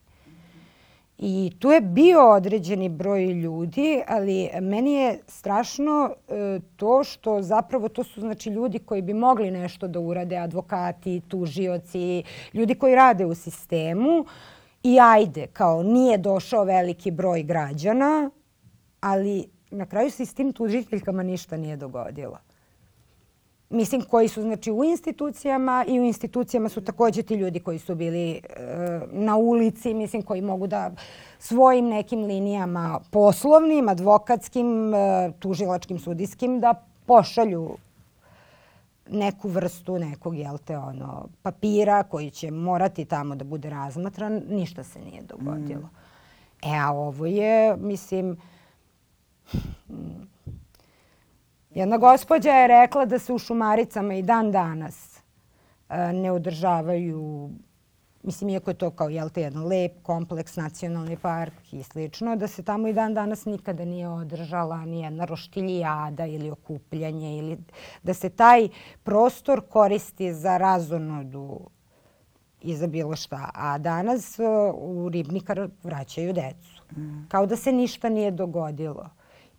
I 1.18 1.52
tu 1.58 1.70
je 1.70 1.80
bio 1.80 2.30
određeni 2.30 2.88
broj 2.88 3.26
ljudi, 3.26 4.02
ali 4.08 4.50
meni 4.60 4.92
je 4.92 5.18
strašno 5.26 6.10
e, 6.28 6.60
to 6.76 7.04
što 7.04 7.42
zapravo 7.42 7.88
to 7.88 8.04
su 8.04 8.20
znači 8.20 8.50
ljudi 8.50 8.78
koji 8.78 9.02
bi 9.02 9.14
mogli 9.14 9.50
nešto 9.50 9.88
da 9.88 10.00
urade, 10.00 10.36
advokati, 10.36 11.22
tužioci, 11.28 12.22
ljudi 12.54 12.74
koji 12.74 12.94
rade 12.94 13.26
u 13.26 13.34
sistemu 13.34 14.24
i 14.82 14.98
ajde, 15.00 15.46
kao 15.46 15.82
nije 15.82 16.18
došao 16.18 16.64
veliki 16.64 17.10
broj 17.10 17.42
građana, 17.42 18.30
ali 19.00 19.48
na 19.70 19.86
kraju 19.86 20.10
se 20.10 20.26
s 20.26 20.34
tim 20.34 20.52
tužiteljkama 20.52 21.22
ništa 21.22 21.56
nije 21.56 21.76
dogodilo. 21.76 22.38
Mislim, 23.74 24.02
koji 24.02 24.28
su 24.28 24.42
znači 24.42 24.72
u 24.72 24.84
institucijama 24.84 25.84
i 25.88 26.00
u 26.00 26.04
institucijama 26.04 26.68
su 26.68 26.80
takođe 26.80 27.22
ti 27.22 27.34
ljudi 27.34 27.60
koji 27.60 27.78
su 27.78 27.94
bili 27.94 28.30
e, 28.30 28.40
na 29.12 29.36
ulici, 29.36 29.94
mislim, 29.94 30.22
koji 30.22 30.40
mogu 30.40 30.66
da 30.66 30.90
svojim 31.38 31.88
nekim 31.88 32.24
linijama 32.24 33.00
poslovnim, 33.10 33.88
advokatskim, 33.88 34.94
e, 34.94 35.32
tužilačkim, 35.38 35.98
sudijskim, 35.98 36.60
da 36.60 36.74
pošalju 37.06 37.76
neku 39.10 39.48
vrstu 39.48 39.98
nekog, 39.98 40.36
jel 40.36 40.58
te, 40.58 40.78
ono, 40.78 41.28
papira 41.42 42.02
koji 42.02 42.30
će 42.30 42.50
morati 42.50 43.04
tamo 43.04 43.34
da 43.34 43.44
bude 43.44 43.70
razmatran, 43.70 44.42
ništa 44.48 44.84
se 44.84 45.00
nije 45.00 45.22
dogodilo. 45.22 45.80
Mm. 45.82 46.68
E, 46.68 46.78
a 46.78 46.92
ovo 46.92 47.26
je, 47.26 47.76
mislim, 47.76 48.36
Jedna 51.74 51.96
gospođa 51.96 52.50
je 52.50 52.68
rekla 52.68 53.04
da 53.04 53.18
se 53.18 53.32
u 53.32 53.38
Šumaricama 53.38 54.14
i 54.14 54.22
dan 54.22 54.52
danas 54.52 55.20
e, 55.88 56.12
ne 56.12 56.30
održavaju, 56.30 57.50
mislim, 58.22 58.50
iako 58.50 58.70
je 58.70 58.74
to 58.74 58.90
kao, 58.90 59.08
jel 59.08 59.30
te, 59.30 59.42
jedan 59.42 59.66
lep 59.66 59.92
kompleks, 60.02 60.56
nacionalni 60.56 61.16
park 61.16 61.72
i 61.72 61.82
slično, 61.82 62.36
da 62.36 62.48
se 62.48 62.62
tamo 62.62 62.88
i 62.88 62.92
dan 62.92 63.14
danas 63.14 63.44
nikada 63.44 63.84
nije 63.84 64.08
održala 64.08 64.84
ni 64.84 65.00
jedna 65.00 65.24
roštiljijada 65.24 66.26
ili 66.26 66.50
okupljanje 66.50 67.38
ili 67.38 67.58
da 68.02 68.14
se 68.14 68.30
taj 68.30 68.68
prostor 69.02 69.62
koristi 69.68 70.34
za 70.34 70.56
razonodu 70.56 71.60
i 72.60 72.76
za 72.76 72.86
bilo 72.86 73.16
šta. 73.16 73.50
A 73.54 73.78
danas 73.78 74.38
e, 74.38 74.42
u 74.74 75.08
Ribnikar 75.08 75.68
vraćaju 75.82 76.32
decu. 76.32 76.82
Mm. 76.96 77.26
Kao 77.28 77.46
da 77.46 77.56
se 77.56 77.72
ništa 77.72 78.08
nije 78.08 78.30
dogodilo. 78.30 79.10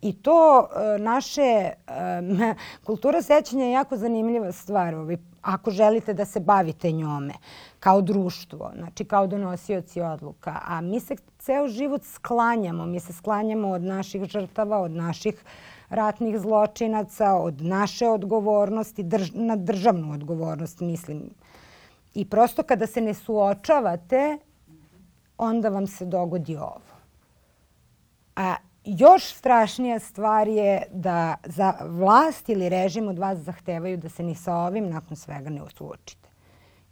I 0.06 0.12
to 0.12 0.68
e, 0.68 0.98
naše, 0.98 1.42
e, 1.42 1.74
kultura 2.86 3.22
sećanja 3.22 3.64
je 3.64 3.72
jako 3.72 3.96
zanimljiva 3.96 4.52
stvar. 4.52 4.94
Ako 5.42 5.70
želite 5.70 6.14
da 6.14 6.24
se 6.24 6.40
bavite 6.40 6.92
njome 6.92 7.34
kao 7.80 8.00
društvo, 8.02 8.72
znači 8.76 9.04
kao 9.04 9.26
donosioci 9.26 10.00
odluka. 10.00 10.60
A 10.64 10.80
mi 10.80 11.00
se 11.00 11.16
ceo 11.38 11.68
život 11.68 12.02
sklanjamo. 12.04 12.86
Mi 12.86 13.00
se 13.00 13.12
sklanjamo 13.12 13.68
od 13.68 13.82
naših 13.82 14.24
žrtava, 14.24 14.78
od 14.78 14.90
naših 14.90 15.44
ratnih 15.88 16.38
zločinaca, 16.38 17.34
od 17.34 17.62
naše 17.62 18.08
odgovornosti, 18.08 19.02
drž 19.02 19.30
na 19.34 19.56
državnu 19.56 20.12
odgovornost 20.12 20.80
mislim. 20.80 21.30
I 22.14 22.24
prosto 22.24 22.62
kada 22.62 22.86
se 22.86 23.00
ne 23.00 23.14
suočavate, 23.14 24.38
onda 25.38 25.68
vam 25.68 25.86
se 25.86 26.04
dogodi 26.04 26.56
ovo. 26.56 26.80
A 28.36 28.56
još 28.86 29.34
strašnija 29.34 29.98
stvar 29.98 30.48
je 30.48 30.82
da 30.90 31.34
za 31.44 31.72
vlast 31.80 32.48
ili 32.48 32.68
režim 32.68 33.08
od 33.08 33.18
vas 33.18 33.38
zahtevaju 33.38 33.96
da 33.96 34.08
se 34.08 34.22
ni 34.22 34.34
sa 34.34 34.54
ovim 34.54 34.88
nakon 34.88 35.16
svega 35.16 35.50
ne 35.50 35.62
osuočite. 35.62 36.28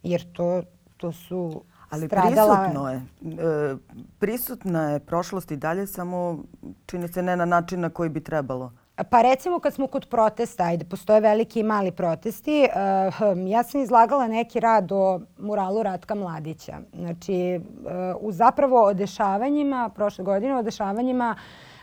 Jer 0.02 0.32
to, 0.32 0.62
to 0.96 1.12
su 1.12 1.62
Ali 1.90 2.06
stradala... 2.06 2.56
prisutno 2.56 2.90
je. 2.90 2.96
E, 2.96 3.76
prisutna 4.18 4.90
je 4.90 5.00
prošlost 5.00 5.50
i 5.50 5.56
dalje, 5.56 5.86
samo 5.86 6.38
čini 6.86 7.08
se 7.08 7.22
ne 7.22 7.36
na 7.36 7.44
način 7.44 7.80
na 7.80 7.90
koji 7.90 8.08
bi 8.10 8.24
trebalo. 8.24 8.72
Pa 9.10 9.22
recimo 9.22 9.58
kad 9.58 9.74
smo 9.74 9.86
kod 9.86 10.06
protesta, 10.10 10.64
ajde, 10.64 10.84
postoje 10.84 11.20
veliki 11.20 11.60
i 11.60 11.62
mali 11.62 11.92
protesti. 11.92 12.68
Uh, 12.68 13.48
ja 13.48 13.62
sam 13.62 13.80
izlagala 13.80 14.28
neki 14.28 14.60
rad 14.60 14.92
o 14.92 15.20
muralu 15.38 15.82
Ratka 15.82 16.14
Mladića. 16.14 16.78
Znači, 16.98 17.60
uh, 17.60 17.90
u 18.20 18.32
zapravo 18.32 18.84
o 18.84 18.94
dešavanjima, 18.94 19.90
prošle 19.94 20.24
godine 20.24 20.56
o 20.56 20.62
dešavanjima 20.62 21.36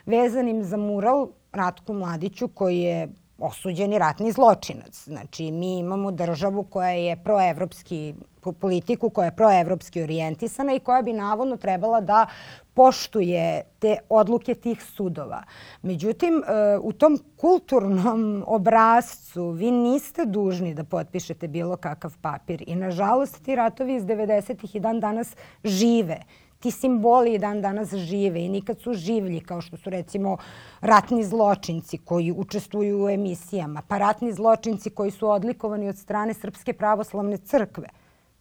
vezanim 0.06 0.64
za 0.64 0.78
mural 0.78 1.28
Ratku 1.52 1.94
Mladiću 1.94 2.48
koji 2.48 2.80
je 2.80 3.10
osuđeni 3.42 4.00
ratni 4.00 4.32
zločinac. 4.32 5.04
Znači, 5.04 5.52
mi 5.52 5.80
imamo 5.80 6.12
državu 6.12 6.64
koja 6.64 6.90
je 6.90 7.24
proevropski 7.24 8.14
politiku 8.60 9.10
koja 9.10 9.26
je 9.26 9.36
proevropski 9.36 10.02
orijentisana 10.04 10.74
i 10.74 10.80
koja 10.80 11.02
bi 11.02 11.14
navodno 11.14 11.58
trebala 11.58 12.02
da 12.02 12.26
poštuje 12.74 13.64
te 13.80 13.98
odluke 14.10 14.54
tih 14.56 14.84
sudova. 14.84 15.44
Međutim, 15.82 16.44
e, 16.48 16.78
u 16.78 16.94
tom 16.94 17.20
kulturnom 17.38 18.44
obrazcu 18.48 19.50
vi 19.50 19.72
niste 19.72 20.26
dužni 20.26 20.74
da 20.74 20.84
potpišete 20.84 21.48
bilo 21.48 21.78
kakav 21.78 22.18
papir 22.22 22.64
i 22.68 22.76
nažalost 22.76 23.44
ti 23.46 23.56
ratovi 23.56 23.96
iz 23.96 24.04
90-ih 24.04 24.76
i 24.76 24.80
dan 24.80 25.00
danas 25.00 25.36
žive 25.64 26.22
ti 26.62 26.72
simboli 26.72 27.38
dan 27.38 27.62
danas 27.62 27.94
žive 27.96 28.46
i 28.46 28.50
nikad 28.50 28.80
su 28.80 28.94
življi, 28.94 29.40
kao 29.40 29.62
što 29.62 29.78
su 29.78 29.90
recimo 29.90 30.38
ratni 30.82 31.24
zločinci 31.24 31.98
koji 31.98 32.32
učestvuju 32.32 33.04
u 33.04 33.10
emisijama, 33.10 33.82
pa 33.88 33.98
ratni 33.98 34.34
zločinci 34.34 34.90
koji 34.90 35.12
su 35.12 35.30
odlikovani 35.30 35.90
od 35.90 35.98
strane 35.98 36.34
Srpske 36.34 36.74
pravoslavne 36.74 37.38
crkve. 37.38 37.88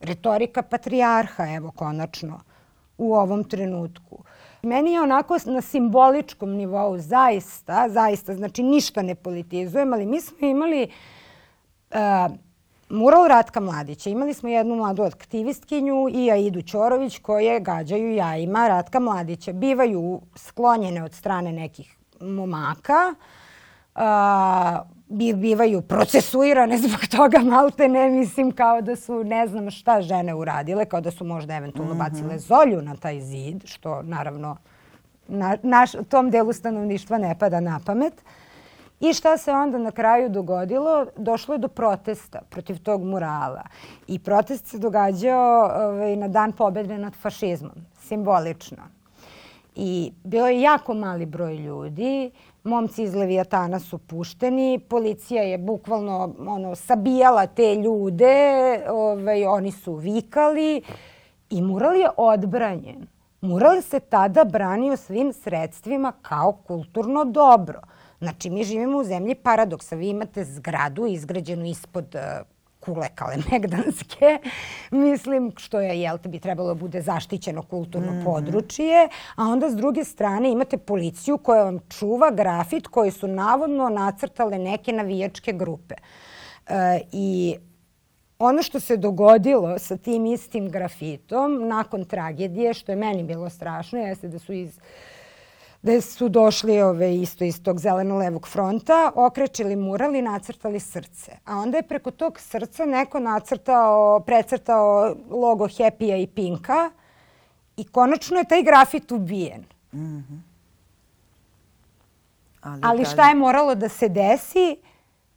Retorika 0.01 0.63
patrijarha, 0.63 1.49
evo 1.55 1.71
konačno, 1.71 2.41
u 2.99 3.15
ovom 3.15 3.45
trenutku. 3.45 4.25
Meni 4.63 4.93
je 4.93 5.03
onako 5.03 5.39
na 5.47 5.61
simboličkom 5.61 6.51
nivou 6.51 6.99
zaista, 6.99 7.89
zaista, 7.89 8.35
znači 8.35 8.63
ništa 8.63 9.03
ne 9.03 9.15
politizujem, 9.15 9.93
ali 9.93 10.07
mi 10.07 10.21
smo 10.21 10.49
imali 10.49 10.89
uh, 11.91 12.37
mural 12.90 13.29
Ratka 13.29 13.61
Mladića. 13.61 14.11
Imali 14.11 14.35
smo 14.35 14.48
jednu 14.48 14.76
mladu 14.76 15.03
aktivistkinju 15.03 16.09
i 16.11 16.31
Aidu 16.31 16.62
Ćorović 16.62 17.18
koje 17.18 17.61
gađaju 17.61 18.14
jajima 18.14 18.68
Ratka 18.68 19.00
Mladića. 19.00 19.53
Bivaju 19.53 20.20
sklonjene 20.35 21.05
od 21.05 21.14
strane 21.14 21.53
nekih 21.53 21.96
momaka. 22.20 23.14
A, 23.94 24.83
bivaju 25.09 25.83
procesuirane 25.83 26.79
zbog 26.88 27.00
toga 27.16 27.38
malte 27.38 27.88
ne 27.88 28.11
mislim 28.11 28.53
kao 28.53 28.81
da 28.81 28.96
su 28.96 29.24
ne 29.24 29.46
znam 29.46 29.70
šta 29.70 30.03
žene 30.03 30.35
uradile, 30.35 30.85
kao 30.85 31.00
da 31.00 31.11
su 31.11 31.24
možda 31.24 31.55
eventualno 31.55 31.94
mhm. 31.94 32.03
bacile 32.03 32.38
zolju 32.38 32.83
na 32.83 32.96
taj 32.96 33.20
zid, 33.20 33.62
što 33.64 34.03
naravno 34.03 34.57
na, 35.29 35.57
naš, 35.62 35.90
tom 36.09 36.31
delu 36.31 36.53
stanovništva 36.53 37.18
ne 37.18 37.38
pada 37.38 37.61
na 37.61 37.81
pamet. 37.87 38.14
Uh, 38.14 38.39
I 39.01 39.13
šta 39.13 39.37
se 39.39 39.53
onda 39.53 39.79
na 39.79 39.91
kraju 39.91 40.29
dogodilo? 40.29 41.07
Došlo 41.17 41.55
je 41.55 41.59
do 41.59 41.69
protesta 41.69 42.41
protiv 42.51 42.83
tog 42.83 43.03
murala. 43.03 43.63
I 44.07 44.19
protest 44.19 44.67
se 44.67 44.79
događao 44.79 45.71
ovaj, 45.89 46.17
na 46.17 46.29
dan 46.29 46.53
pobede 46.53 46.99
nad 46.99 47.15
fašizmom, 47.15 47.87
simbolično. 47.99 48.83
I 49.77 50.13
bilo 50.25 50.49
je 50.49 50.61
jako 50.61 50.95
mali 50.95 51.27
broj 51.27 51.57
ljudi, 51.57 52.31
momci 52.65 53.03
iz 53.03 53.15
Leviatana 53.15 53.79
su 53.79 53.99
pušteni, 53.99 54.81
policija 54.89 55.43
je 55.43 55.59
bukvalno 55.59 56.35
ono, 56.47 56.75
sabijala 56.75 57.47
te 57.47 57.75
ljude, 57.75 58.81
ovaj, 58.89 59.47
oni 59.47 59.73
su 59.73 59.95
vikali 59.95 60.83
i 61.51 61.63
mural 61.63 61.97
je 61.97 62.09
odbranjen. 62.17 63.07
Mural 63.41 63.83
se 63.83 64.01
tada 64.01 64.45
branio 64.45 64.97
svim 64.97 65.33
sredstvima 65.33 66.13
kao 66.23 66.53
kulturno 66.53 67.25
dobro. 67.25 67.81
Znači, 68.21 68.51
mi 68.51 68.65
živimo 68.65 68.99
u 68.99 69.05
zemlji 69.05 69.35
paradoksa. 69.35 69.97
Vi 69.97 70.09
imate 70.09 70.45
zgradu 70.45 71.07
izgrađenu 71.07 71.67
ispod 71.67 72.15
uh, 72.15 72.47
kule 72.81 73.09
Kalemegdanske, 73.15 74.39
mislim, 74.91 75.53
što 75.57 75.81
je, 75.81 76.01
jel 76.01 76.19
te, 76.19 76.29
bi 76.29 76.39
trebalo 76.39 76.75
bude 76.75 77.03
zaštićeno 77.03 77.63
kulturno 77.63 78.13
mm 78.13 78.15
-hmm. 78.15 78.25
područje, 78.25 79.09
a 79.37 79.45
onda 79.45 79.71
s 79.71 79.77
druge 79.77 80.05
strane 80.05 80.51
imate 80.51 80.79
policiju 80.79 81.39
koja 81.39 81.65
vam 81.65 81.79
čuva 81.99 82.31
grafit 82.31 82.87
koji 82.87 83.11
su 83.11 83.29
navodno 83.29 83.89
nacrtale 83.89 84.59
neke 84.59 84.93
navijačke 84.93 85.53
grupe. 85.53 85.95
E, 86.69 87.01
I 87.13 87.57
ono 88.39 88.63
što 88.63 88.81
se 88.81 88.97
dogodilo 88.97 89.79
sa 89.79 89.97
tim 89.97 90.27
istim 90.27 90.69
grafitom 90.71 91.69
nakon 91.69 92.05
tragedije, 92.05 92.75
što 92.75 92.93
je 92.93 92.97
meni 92.97 93.25
bilo 93.25 93.51
strašno, 93.51 93.99
jeste 93.99 94.29
da 94.29 94.39
su 94.39 94.53
iz 94.53 94.81
da 95.83 96.01
su 96.01 96.29
došli 96.29 96.81
ove, 96.81 97.14
isto 97.16 97.45
iz 97.45 97.62
tog 97.62 97.79
zeleno-levog 97.79 98.49
fronta, 98.49 99.12
okrečili 99.14 99.77
mural 99.77 100.14
i 100.14 100.23
nacrtali 100.23 100.81
srce. 100.81 101.33
A 101.45 101.57
onda 101.57 101.77
je 101.77 101.83
preko 101.83 102.11
tog 102.11 102.40
srca 102.40 102.85
neko 102.85 103.21
nacrtao, 103.21 104.21
precrtao 104.21 105.16
logo 105.31 105.64
Happy-a 105.64 106.16
i 106.16 106.27
Pinka 106.27 106.90
i 107.77 107.85
konačno 107.85 108.38
je 108.38 108.45
taj 108.45 108.62
grafit 108.62 109.12
ubijen. 109.12 109.64
Mm 109.93 109.99
-hmm. 109.99 110.40
Ali, 112.61 112.81
Ali 112.85 113.05
šta 113.05 113.29
je 113.29 113.35
moralo 113.35 113.75
da 113.75 113.88
se 113.88 114.09
desi? 114.09 114.77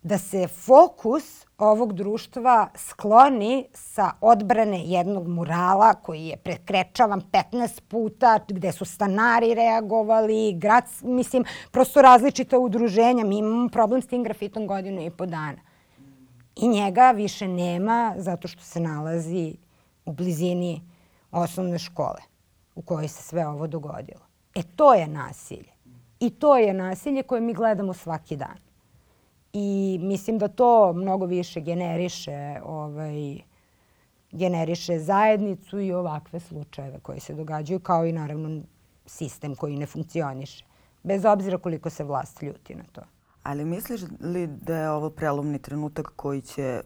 Da 0.03 0.17
se 0.17 0.47
fokus 0.47 1.45
ovog 1.57 1.93
društva 1.93 2.69
skloni 2.75 3.67
sa 3.73 4.11
odbrane 4.21 4.83
jednog 4.85 5.27
murala 5.27 5.93
koji 5.93 6.25
je 6.25 6.37
prekrečavan 6.37 7.21
15 7.31 7.81
puta, 7.87 8.39
gde 8.47 8.71
su 8.71 8.85
stanari 8.85 9.53
reagovali, 9.53 10.53
grad, 10.53 10.83
mislim, 11.01 11.43
prosto 11.71 12.01
različita 12.01 12.59
udruženja. 12.59 13.25
Mi 13.25 13.37
imamo 13.37 13.69
problem 13.69 14.01
s 14.01 14.07
tim 14.07 14.23
grafitom 14.23 14.67
godinu 14.67 15.01
i 15.01 15.09
po 15.09 15.25
dana. 15.25 15.61
I 16.55 16.67
njega 16.67 17.11
više 17.11 17.47
nema 17.47 18.13
zato 18.17 18.47
što 18.47 18.63
se 18.63 18.79
nalazi 18.79 19.55
u 20.05 20.11
blizini 20.11 20.81
osnovne 21.31 21.79
škole 21.79 22.21
u 22.75 22.81
kojoj 22.81 23.07
se 23.07 23.23
sve 23.23 23.47
ovo 23.47 23.67
dogodilo. 23.67 24.21
E 24.55 24.63
to 24.75 24.93
je 24.93 25.07
nasilje. 25.07 25.73
I 26.19 26.29
to 26.29 26.57
je 26.57 26.73
nasilje 26.73 27.23
koje 27.23 27.41
mi 27.41 27.53
gledamo 27.53 27.93
svaki 27.93 28.35
dan. 28.35 28.62
I 29.53 29.99
mislim 30.01 30.37
da 30.37 30.47
to 30.47 30.93
mnogo 30.93 31.25
više 31.25 31.61
generiše 31.61 32.59
ovaj, 32.63 33.37
generiše 34.31 34.99
zajednicu 34.99 35.79
i 35.79 35.93
ovakve 35.93 36.39
slučajeve 36.39 36.99
koji 36.99 37.19
se 37.19 37.33
događaju, 37.33 37.79
kao 37.79 38.05
i 38.05 38.11
naravno 38.11 38.61
sistem 39.05 39.55
koji 39.55 39.77
ne 39.77 39.85
funkcioniše. 39.85 40.65
Bez 41.03 41.25
obzira 41.25 41.57
koliko 41.57 41.89
se 41.89 42.03
vlast 42.03 42.41
ljuti 42.41 42.75
na 42.75 42.83
to. 42.91 43.01
Ali 43.43 43.65
misliš 43.65 44.01
li 44.19 44.47
da 44.47 44.77
je 44.77 44.89
ovo 44.89 45.09
prelomni 45.09 45.59
trenutak 45.59 46.13
koji 46.15 46.41
će 46.41 46.81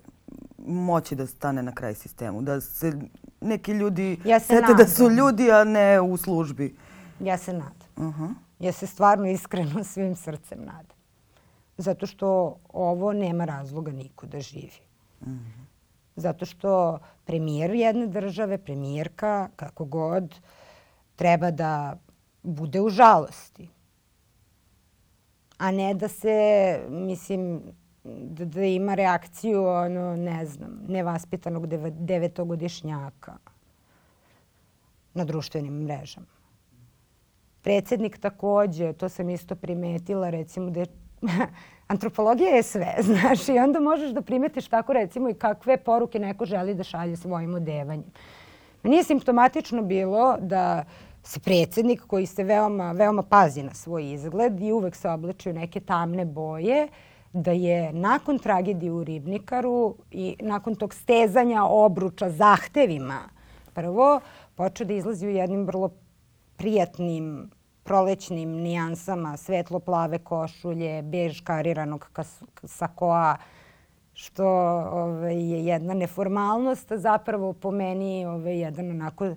moći 0.57 1.15
da 1.15 1.27
stane 1.27 1.63
na 1.63 1.71
kraj 1.71 1.93
sistemu? 1.93 2.41
Da 2.41 2.61
se 2.61 2.93
neki 3.41 3.71
ljudi 3.71 4.19
ja 4.25 4.39
se 4.39 4.45
sete 4.45 4.61
nadam. 4.61 4.77
da 4.77 4.87
su 4.87 5.09
ljudi, 5.09 5.51
a 5.51 5.63
ne 5.63 6.01
u 6.01 6.17
službi? 6.17 6.75
Ja 7.19 7.37
se 7.37 7.53
nadam. 7.53 7.87
Uh 7.95 8.03
-huh. 8.03 8.33
Ja 8.59 8.71
se 8.71 8.87
stvarno 8.87 9.27
iskreno 9.27 9.83
svim 9.83 10.15
srcem 10.15 10.59
nadam. 10.59 10.96
Zato 11.77 12.07
što 12.07 12.59
ovo 12.69 13.13
nema 13.13 13.45
razloga 13.45 13.91
niko 13.91 14.27
da 14.27 14.39
živi. 14.39 14.81
Mm 15.21 15.29
-hmm. 15.29 15.67
Zato 16.15 16.45
što 16.45 16.99
premijer 17.25 17.71
jedne 17.71 18.07
države, 18.07 18.57
premijerka, 18.57 19.49
kako 19.55 19.85
god, 19.85 20.35
treba 21.15 21.51
da 21.51 21.97
bude 22.43 22.81
u 22.81 22.89
žalosti. 22.89 23.69
A 25.57 25.71
ne 25.71 25.93
da 25.93 26.07
se, 26.07 26.79
mislim, 26.89 27.61
da, 28.03 28.45
da 28.45 28.63
ima 28.63 28.95
reakciju, 28.95 29.65
ono, 29.65 30.15
ne 30.15 30.45
znam, 30.45 30.79
nevaspitanog 30.87 31.67
devetogodišnjaka 31.91 33.37
na 35.13 35.25
društvenim 35.25 35.73
mrežama. 35.73 36.37
Predsednik 37.61 38.17
takođe, 38.17 38.93
to 38.93 39.09
sam 39.09 39.29
isto 39.29 39.55
primetila, 39.55 40.29
recimo 40.29 40.69
da 40.69 40.79
je 40.79 41.06
antropologija 41.87 42.49
je 42.49 42.63
sve, 42.63 42.95
znaš, 43.09 43.49
i 43.49 43.59
onda 43.59 43.79
možeš 43.79 44.11
da 44.11 44.21
primetiš 44.21 44.67
tako 44.67 44.93
recimo 44.93 45.29
i 45.29 45.33
kakve 45.33 45.77
poruke 45.77 46.19
neko 46.19 46.45
želi 46.45 46.75
da 46.75 46.83
šalje 46.83 47.17
svojim 47.17 47.55
odevanjem. 47.55 48.11
Meni 48.83 48.97
je 48.97 49.03
simptomatično 49.03 49.81
bilo 49.81 50.37
da 50.39 50.85
se 51.23 51.39
predsednik 51.39 52.03
koji 52.07 52.25
se 52.25 52.43
veoma, 52.43 52.91
veoma 52.91 53.23
pazi 53.23 53.63
na 53.63 53.73
svoj 53.73 54.13
izgled 54.13 54.61
i 54.61 54.71
uvek 54.71 54.95
se 54.95 55.09
oblači 55.09 55.49
u 55.49 55.53
neke 55.53 55.79
tamne 55.79 56.25
boje, 56.25 56.87
da 57.33 57.51
je 57.51 57.93
nakon 57.93 58.39
tragedije 58.39 58.91
u 58.91 59.03
Ribnikaru 59.03 59.95
i 60.11 60.35
nakon 60.39 60.75
tog 60.75 60.93
stezanja 60.93 61.63
obruča 61.63 62.29
zahtevima 62.29 63.19
prvo 63.77 64.19
počeo 64.55 64.87
da 64.87 64.93
izlazi 64.93 65.27
u 65.27 65.29
jednim 65.29 65.65
vrlo 65.65 65.89
prijatnim 66.57 67.49
prolećnim 67.87 68.49
nijansama, 68.49 69.37
svetlo-plave 69.37 70.19
košulje, 70.19 71.01
bež 71.01 71.41
kariranog 71.41 72.09
sakoa, 72.63 73.37
što 74.13 74.47
ovaj, 74.91 75.35
je 75.35 75.65
jedna 75.65 75.93
neformalnost, 75.93 76.91
a 76.91 76.97
zapravo 76.97 77.53
po 77.53 77.71
meni 77.71 78.25
ovaj, 78.25 78.59
jedan 78.59 78.89
onako 78.89 79.35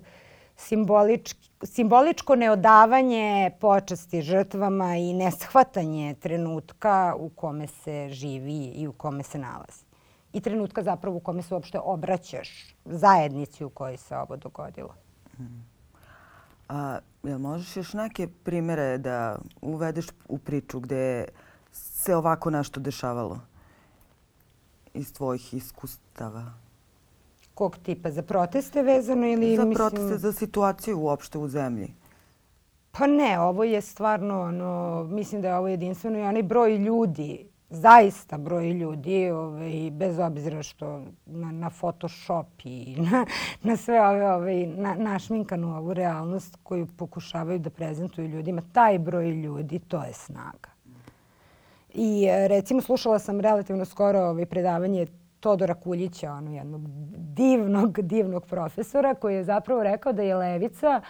simbolički, 0.55 1.49
simboličko 1.63 2.35
neodavanje 2.35 3.51
počasti 3.59 4.21
žrtvama 4.21 4.95
i 4.95 5.13
neshvatanje 5.13 6.15
trenutka 6.19 7.15
u 7.17 7.29
kome 7.29 7.67
se 7.67 8.09
živi 8.09 8.65
i 8.65 8.87
u 8.87 8.93
kome 8.93 9.23
se 9.23 9.37
nalazi. 9.37 9.85
I 10.33 10.41
trenutka 10.41 10.83
zapravo 10.83 11.17
u 11.17 11.19
kome 11.19 11.41
se 11.41 11.53
uopšte 11.53 11.79
obraćaš 11.79 12.75
zajednici 12.85 13.63
u 13.63 13.69
kojoj 13.69 13.97
se 13.97 14.17
ovo 14.17 14.37
dogodilo. 14.37 14.95
Hmm. 15.37 15.65
A 16.69 16.99
jel 17.23 17.39
možeš 17.39 17.77
još 17.77 17.93
neke 17.93 18.27
primere 18.43 18.97
da 18.97 19.39
uvedeš 19.61 20.07
u 20.27 20.37
priču 20.37 20.79
gde 20.79 21.25
se 21.71 22.15
ovako 22.15 22.49
nešto 22.49 22.79
dešavalo 22.79 23.39
iz 24.93 25.13
tvojih 25.13 25.53
iskustava? 25.53 26.53
Kog 27.53 27.77
tipa? 27.77 28.11
Za 28.11 28.21
proteste 28.21 28.83
vezano 28.83 29.27
ili... 29.27 29.55
Za 29.55 29.71
proteste, 29.75 30.03
mislim... 30.03 30.19
za 30.19 30.33
situaciju 30.33 30.99
uopšte 30.99 31.37
u 31.37 31.47
zemlji. 31.47 31.93
Pa 32.91 33.07
ne, 33.07 33.39
ovo 33.39 33.63
je 33.63 33.81
stvarno, 33.81 34.41
ono, 34.41 35.03
mislim 35.03 35.41
da 35.41 35.47
je 35.47 35.55
ovo 35.55 35.67
jedinstveno 35.67 36.19
i 36.19 36.21
onaj 36.21 36.43
broj 36.43 36.77
ljudi, 36.77 37.50
zaista 37.71 38.37
broj 38.37 38.69
ljudi, 38.69 39.29
ovaj, 39.29 39.91
bez 39.91 40.19
obzira 40.19 40.63
što 40.63 41.03
na, 41.25 41.51
na 41.51 41.69
Photoshop 41.69 42.47
i 42.63 42.95
na, 43.11 43.25
na 43.63 43.77
sve 43.77 44.07
ove, 44.07 44.31
ovaj, 44.31 44.65
na, 44.65 44.95
našminkanu 44.95 45.77
ovu 45.77 45.93
realnost 45.93 46.57
koju 46.63 46.87
pokušavaju 46.97 47.59
da 47.59 47.69
prezentuju 47.69 48.27
ljudima, 48.27 48.61
taj 48.73 48.99
broj 48.99 49.31
ljudi, 49.31 49.79
to 49.79 50.03
je 50.03 50.13
snaga. 50.13 50.69
I 51.93 52.27
recimo 52.47 52.81
slušala 52.81 53.19
sam 53.19 53.39
relativno 53.39 53.85
skoro 53.85 54.19
ovaj 54.19 54.45
predavanje 54.45 55.07
Todora 55.39 55.73
Kuljića, 55.73 56.31
ono 56.31 56.51
jednog 56.51 56.81
divnog, 57.17 58.01
divnog 58.01 58.45
profesora 58.45 59.15
koji 59.15 59.35
je 59.35 59.43
zapravo 59.43 59.83
rekao 59.83 60.13
da 60.13 60.21
je 60.21 60.35
levica 60.35 61.01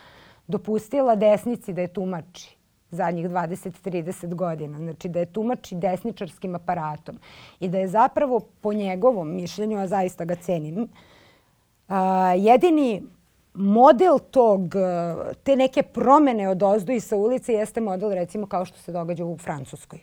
dopustila 0.47 1.15
desnici 1.15 1.73
da 1.73 1.81
je 1.81 1.93
tumači 1.93 2.60
zadnjih 2.91 3.29
20-30 3.29 4.33
godina. 4.35 4.77
Znači 4.77 5.09
da 5.09 5.19
je 5.19 5.25
tumači 5.25 5.75
desničarskim 5.75 6.55
aparatom 6.55 7.19
i 7.59 7.69
da 7.69 7.79
je 7.79 7.87
zapravo 7.87 8.39
po 8.39 8.73
njegovom 8.73 9.35
mišljenju, 9.35 9.79
a 9.79 9.87
zaista 9.87 10.25
ga 10.25 10.35
cenim, 10.35 10.87
a, 11.87 12.33
jedini 12.37 13.03
model 13.53 14.19
tog, 14.31 14.75
te 15.43 15.55
neke 15.55 15.83
promene 15.83 16.49
od 16.49 16.63
ozdo 16.63 16.91
i 16.91 16.99
sa 16.99 17.15
ulice 17.15 17.53
jeste 17.53 17.81
model 17.81 18.11
recimo 18.11 18.47
kao 18.47 18.65
što 18.65 18.79
se 18.79 18.91
događa 18.91 19.25
u 19.25 19.37
Francuskoj 19.37 19.99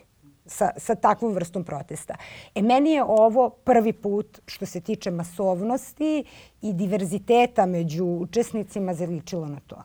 sa, 0.49 0.71
sa 0.77 0.95
takvom 0.95 1.33
vrstom 1.33 1.63
protesta. 1.63 2.15
E, 2.55 2.61
meni 2.61 2.91
je 2.91 3.03
ovo 3.03 3.49
prvi 3.49 3.93
put 3.93 4.39
što 4.45 4.65
se 4.65 4.81
tiče 4.81 5.11
masovnosti 5.11 6.23
i 6.61 6.73
diverziteta 6.73 7.65
među 7.65 8.05
učesnicima 8.05 8.93
zaličilo 8.93 9.47
na 9.47 9.59
to. 9.67 9.83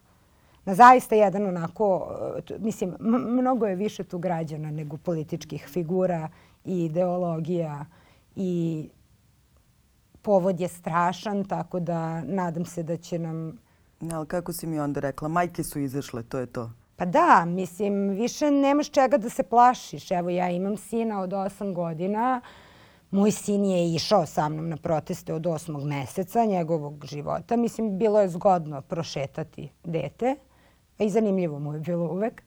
Na 0.64 0.74
zaista 0.74 1.14
jedan 1.14 1.46
onako, 1.46 2.08
e, 2.50 2.58
mislim, 2.58 2.94
mnogo 3.28 3.66
je 3.66 3.76
više 3.76 4.04
tu 4.04 4.18
građana 4.18 4.70
nego 4.70 4.96
političkih 4.96 5.66
figura 5.68 6.28
i 6.64 6.84
ideologija 6.84 7.84
i 8.36 8.88
povod 10.22 10.60
je 10.60 10.68
strašan, 10.68 11.44
tako 11.44 11.80
da 11.80 12.22
nadam 12.22 12.64
se 12.64 12.82
da 12.82 12.96
će 12.96 13.18
nam... 13.18 13.58
Ali 14.12 14.26
kako 14.26 14.52
si 14.52 14.66
mi 14.66 14.80
onda 14.80 15.00
rekla, 15.00 15.28
majke 15.28 15.64
su 15.64 15.78
izašle, 15.78 16.22
to 16.22 16.38
je 16.38 16.46
to. 16.46 16.70
Pa 16.96 17.04
da, 17.04 17.44
mislim, 17.44 18.08
više 18.08 18.50
nemaš 18.50 18.90
čega 18.90 19.18
da 19.18 19.30
se 19.30 19.42
plašiš. 19.42 20.10
Evo, 20.10 20.30
ja 20.30 20.50
imam 20.50 20.76
sina 20.76 21.20
od 21.20 21.30
8 21.30 21.74
godina. 21.74 22.40
Moj 23.10 23.30
sin 23.30 23.64
je 23.64 23.94
išao 23.94 24.26
sa 24.26 24.48
mnom 24.48 24.68
na 24.68 24.76
proteste 24.76 25.34
od 25.34 25.46
osmog 25.46 25.84
meseca 25.84 26.44
njegovog 26.44 27.04
života. 27.04 27.56
Mislim, 27.56 27.98
bilo 27.98 28.20
je 28.20 28.28
zgodno 28.28 28.82
prošetati 28.82 29.68
dete. 29.84 30.36
I 30.98 31.10
zanimljivo 31.10 31.58
mu 31.58 31.74
je 31.74 31.80
bilo 31.80 32.04
uvek. 32.12 32.42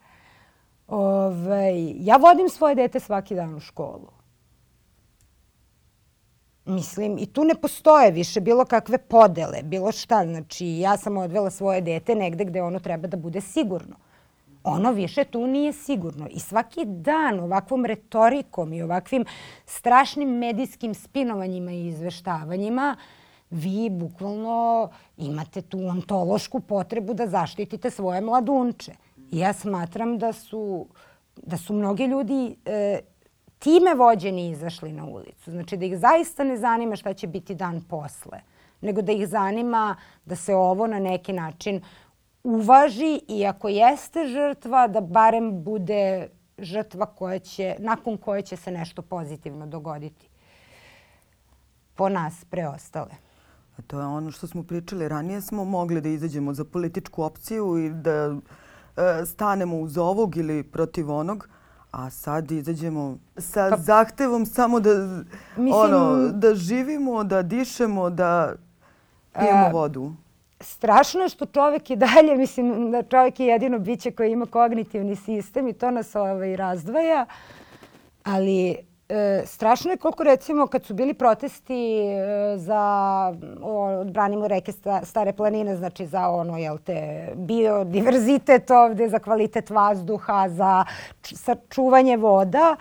Ove, 0.87 1.71
ja 1.95 2.17
vodim 2.17 2.49
svoje 2.49 2.75
dete 2.75 2.99
svaki 2.99 3.35
dan 3.35 3.55
u 3.55 3.59
školu. 3.59 4.09
Mislim, 6.65 7.17
i 7.17 7.25
tu 7.25 7.43
ne 7.43 7.55
postoje 7.55 8.11
više 8.11 8.41
bilo 8.41 8.65
kakve 8.65 8.97
podele, 8.97 9.63
bilo 9.63 9.91
šta. 9.91 10.25
Znači, 10.25 10.67
ja 10.67 10.97
sam 10.97 11.17
odvela 11.17 11.49
svoje 11.49 11.81
dete 11.81 12.15
negde 12.15 12.45
gde 12.45 12.61
ono 12.61 12.79
treba 12.79 13.07
da 13.07 13.17
bude 13.17 13.41
sigurno 13.41 13.95
ono 14.67 14.91
više 14.91 15.23
tu 15.23 15.47
nije 15.47 15.73
sigurno. 15.73 16.27
I 16.31 16.39
svaki 16.39 16.85
dan 16.85 17.39
ovakvom 17.39 17.85
retorikom 17.85 18.73
i 18.73 18.81
ovakvim 18.81 19.25
strašnim 19.65 20.29
medijskim 20.29 20.93
spinovanjima 20.93 21.71
i 21.71 21.87
izveštavanjima 21.87 22.95
vi 23.49 23.89
bukvalno 23.89 24.89
imate 25.17 25.61
tu 25.61 25.87
ontološku 25.87 26.59
potrebu 26.59 27.13
da 27.13 27.27
zaštitite 27.27 27.89
svoje 27.89 28.21
mladunče. 28.21 28.91
I 29.31 29.39
ja 29.39 29.53
smatram 29.53 30.17
da 30.17 30.33
su, 30.33 30.87
da 31.35 31.57
su 31.57 31.73
mnogi 31.73 32.05
ljudi 32.05 32.55
e, 32.65 32.99
time 33.59 33.95
vođeni 33.95 34.49
izašli 34.49 34.91
na 34.91 35.05
ulicu. 35.05 35.51
Znači 35.51 35.77
da 35.77 35.85
ih 35.85 35.97
zaista 35.97 36.43
ne 36.43 36.57
zanima 36.57 36.95
šta 36.95 37.13
će 37.13 37.27
biti 37.27 37.55
dan 37.55 37.81
posle, 37.81 38.41
nego 38.81 39.01
da 39.01 39.11
ih 39.11 39.27
zanima 39.27 39.95
da 40.25 40.35
se 40.35 40.55
ovo 40.55 40.87
na 40.87 40.99
neki 40.99 41.33
način 41.33 41.81
uvaži 42.43 43.21
i 43.27 43.45
ako 43.45 43.67
jeste 43.67 44.27
žrtva, 44.27 44.87
da 44.87 45.01
barem 45.01 45.63
bude 45.63 46.29
žrtva 46.57 47.05
koja 47.05 47.39
će, 47.39 47.75
nakon 47.79 48.17
koje 48.17 48.41
će 48.41 48.55
se 48.55 48.71
nešto 48.71 49.01
pozitivno 49.01 49.67
dogoditi 49.67 50.29
po 51.95 52.09
nas 52.09 52.45
preostale. 52.49 53.26
A 53.77 53.81
to 53.87 53.99
je 53.99 54.05
ono 54.05 54.31
što 54.31 54.47
smo 54.47 54.63
pričali. 54.63 55.07
Ranije 55.07 55.41
smo 55.41 55.65
mogli 55.65 56.01
da 56.01 56.09
izađemo 56.09 56.53
za 56.53 56.65
političku 56.65 57.23
opciju 57.23 57.77
i 57.77 57.89
da 57.89 58.35
e, 58.97 59.25
stanemo 59.25 59.77
uz 59.77 59.97
ovog 59.97 60.37
ili 60.37 60.63
protiv 60.63 61.11
onog, 61.11 61.49
a 61.91 62.09
sad 62.09 62.51
izađemo 62.51 63.17
sa 63.37 63.69
pa, 63.69 63.77
zahtevom 63.77 64.45
samo 64.45 64.79
da, 64.79 64.89
mislim, 65.57 65.73
ono, 65.73 66.27
da 66.27 66.55
živimo, 66.55 67.23
da 67.23 67.41
dišemo, 67.41 68.09
da 68.09 68.53
pijemo 69.33 69.69
vodu 69.73 70.13
strašno 70.59 71.21
je 71.21 71.29
što 71.29 71.45
čovek 71.45 71.89
i 71.89 71.95
dalje, 71.95 72.35
mislim 72.37 72.91
da 72.91 73.03
čovek 73.03 73.39
je 73.39 73.47
jedino 73.47 73.79
biće 73.79 74.11
koje 74.11 74.31
ima 74.31 74.45
kognitivni 74.45 75.15
sistem 75.15 75.67
i 75.67 75.73
to 75.73 75.91
nas 75.91 76.15
ovaj, 76.15 76.55
razdvaja, 76.55 77.25
ali 78.23 78.77
e, 79.09 79.41
strašno 79.45 79.91
je 79.91 79.97
koliko 79.97 80.23
recimo 80.23 80.67
kad 80.67 80.85
su 80.85 80.93
bili 80.93 81.13
protesti 81.13 81.99
e, 81.99 82.57
za 82.57 83.33
odbranimo 83.61 84.47
reke 84.47 84.71
Stare 85.03 85.33
planine, 85.33 85.75
znači 85.75 86.05
za 86.05 86.29
ono, 86.29 86.57
jel 86.57 86.77
te, 86.77 87.31
biodiverzitet 87.35 88.71
ovde, 88.71 89.09
za 89.09 89.19
kvalitet 89.19 89.69
vazduha, 89.69 90.49
za 90.49 90.85
sačuvanje 91.21 92.17
voda, 92.17 92.75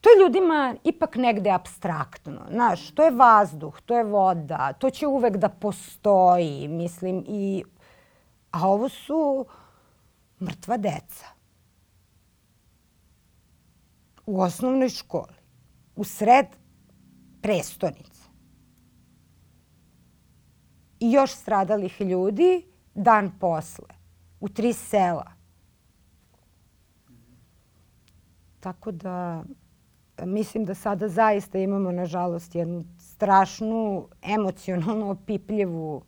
to 0.00 0.10
je 0.10 0.22
ljudima 0.22 0.74
ipak 0.84 1.16
negde 1.16 1.50
abstraktno. 1.50 2.40
Znaš, 2.50 2.90
to 2.90 3.02
je 3.02 3.10
vazduh, 3.10 3.80
to 3.80 3.96
je 3.98 4.04
voda, 4.04 4.72
to 4.72 4.90
će 4.90 5.06
uvek 5.06 5.36
da 5.36 5.48
postoji, 5.48 6.68
mislim, 6.68 7.24
i... 7.28 7.64
A 8.50 8.68
ovo 8.68 8.88
su 8.88 9.46
mrtva 10.40 10.76
deca. 10.76 11.26
U 14.26 14.40
osnovnoj 14.40 14.88
školi. 14.88 15.35
U 15.96 16.04
sred 16.04 16.46
prestonice. 17.42 18.22
I 21.00 21.12
još 21.12 21.30
stradalih 21.30 22.00
ljudi 22.00 22.64
dan 22.94 23.38
posle. 23.40 23.88
U 24.40 24.48
tri 24.48 24.72
sela. 24.72 25.32
Tako 28.60 28.92
da 28.92 29.44
mislim 30.24 30.64
da 30.64 30.74
sada 30.74 31.08
zaista 31.08 31.58
imamo, 31.58 31.92
nažalost, 31.92 32.54
jednu 32.54 32.84
strašnu, 32.98 34.08
emocionalno 34.22 35.10
opipljivu, 35.10 36.02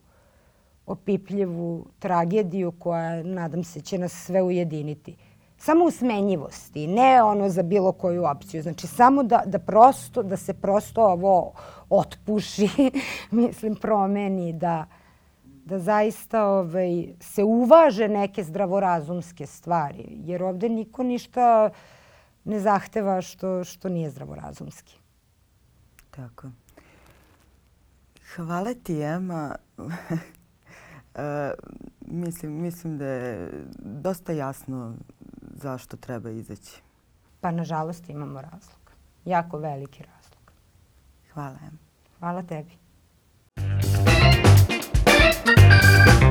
opipljivu 0.85 1.87
tragediju 1.99 2.71
koja, 2.71 3.23
nadam 3.23 3.63
se, 3.63 3.81
će 3.81 3.97
nas 3.97 4.11
sve 4.11 4.41
ujediniti. 4.41 5.15
Samo 5.59 5.85
u 5.85 5.91
smenjivosti, 5.91 6.87
ne 6.87 7.23
ono 7.23 7.49
za 7.49 7.63
bilo 7.63 7.91
koju 7.91 8.25
opciju. 8.25 8.61
Znači, 8.61 8.87
samo 8.87 9.23
da, 9.23 9.41
da, 9.45 9.59
prosto, 9.59 10.23
da 10.23 10.37
se 10.37 10.53
prosto 10.53 11.01
ovo 11.01 11.53
otpuši, 11.89 12.69
mislim, 13.31 13.75
promeni, 13.75 14.53
da, 14.53 14.85
da 15.43 15.79
zaista 15.79 16.45
ovaj, 16.45 17.07
se 17.19 17.43
uvaže 17.43 18.07
neke 18.07 18.43
zdravorazumske 18.43 19.45
stvari. 19.45 20.05
Jer 20.09 20.43
ovde 20.43 20.69
niko 20.69 21.03
ništa 21.03 21.69
ne 22.43 22.59
zahteva 22.59 23.21
što, 23.21 23.63
što 23.63 23.89
nije 23.89 24.09
zdravorazumski. 24.09 24.99
Tako. 26.11 26.47
Hvala 28.35 28.73
ti, 28.73 29.01
Ema. 29.01 29.55
Uh, 29.77 29.91
mislim, 32.01 32.51
mislim 32.51 32.97
da 32.97 33.05
je 33.05 33.49
dosta 33.79 34.33
jasno 34.33 34.95
zašto 35.59 35.97
treba 35.97 36.29
izaći. 36.29 36.81
Pa 37.41 37.51
nažalost 37.51 38.09
imamo 38.09 38.41
razlog. 38.41 38.91
Jako 39.25 39.57
veliki 39.57 40.03
razlog. 40.03 40.51
Hvala. 41.33 41.57
Em. 41.63 41.79
Hvala 42.19 42.43
tebi. 42.43 42.71
Thank 45.45 46.23
you. 46.23 46.28